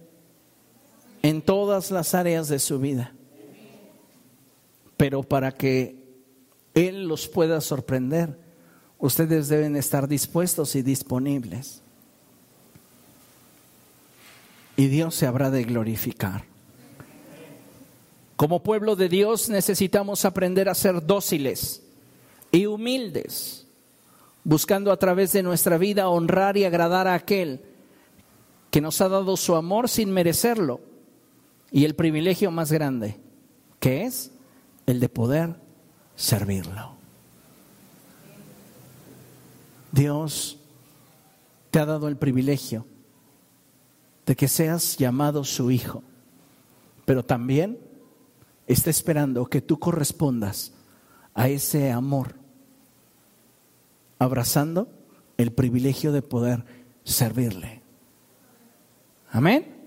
en 1.21 1.41
todas 1.41 1.91
las 1.91 2.15
áreas 2.15 2.47
de 2.47 2.59
su 2.59 2.79
vida. 2.79 3.13
Pero 4.97 5.23
para 5.23 5.51
que 5.51 5.95
Él 6.73 7.07
los 7.07 7.27
pueda 7.27 7.61
sorprender, 7.61 8.37
ustedes 8.97 9.47
deben 9.47 9.75
estar 9.75 10.07
dispuestos 10.07 10.75
y 10.75 10.81
disponibles. 10.81 11.81
Y 14.75 14.87
Dios 14.87 15.15
se 15.15 15.25
habrá 15.25 15.51
de 15.51 15.63
glorificar. 15.63 16.45
Como 18.35 18.63
pueblo 18.63 18.95
de 18.95 19.09
Dios 19.09 19.49
necesitamos 19.49 20.23
aprender 20.23 20.69
a 20.69 20.75
ser 20.75 21.05
dóciles 21.05 21.83
y 22.51 22.65
humildes, 22.65 23.67
buscando 24.45 24.93
a 24.93 24.97
través 24.97 25.33
de 25.33 25.43
nuestra 25.43 25.77
vida 25.77 26.07
honrar 26.07 26.55
y 26.55 26.63
agradar 26.63 27.07
a 27.07 27.15
aquel 27.15 27.61
que 28.71 28.79
nos 28.79 29.01
ha 29.01 29.09
dado 29.09 29.35
su 29.35 29.55
amor 29.55 29.89
sin 29.89 30.11
merecerlo 30.11 30.79
y 31.71 31.85
el 31.85 31.95
privilegio 31.95 32.51
más 32.51 32.71
grande, 32.71 33.19
que 33.79 34.05
es 34.05 34.31
el 34.85 34.99
de 34.99 35.09
poder 35.09 35.55
servirlo. 36.15 36.93
Dios 39.91 40.59
te 41.71 41.79
ha 41.79 41.85
dado 41.85 42.07
el 42.07 42.17
privilegio 42.17 42.85
de 44.25 44.35
que 44.35 44.47
seas 44.47 44.97
llamado 44.97 45.43
su 45.43 45.71
hijo, 45.71 46.03
pero 47.05 47.23
también 47.23 47.79
está 48.67 48.89
esperando 48.89 49.45
que 49.47 49.61
tú 49.61 49.79
correspondas 49.79 50.73
a 51.33 51.49
ese 51.49 51.91
amor, 51.91 52.35
abrazando 54.19 54.87
el 55.37 55.51
privilegio 55.51 56.11
de 56.11 56.21
poder 56.21 56.65
servirle. 57.03 57.81
Amén. 59.31 59.78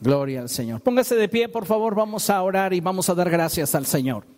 Gloria 0.00 0.40
al 0.42 0.48
Señor. 0.48 0.80
Póngase 0.82 1.14
de 1.14 1.28
pie, 1.28 1.48
por 1.48 1.66
favor, 1.66 1.94
vamos 1.94 2.28
a 2.30 2.42
orar 2.42 2.72
y 2.72 2.80
vamos 2.80 3.08
a 3.08 3.14
dar 3.14 3.30
gracias 3.30 3.74
al 3.74 3.86
Señor. 3.86 4.35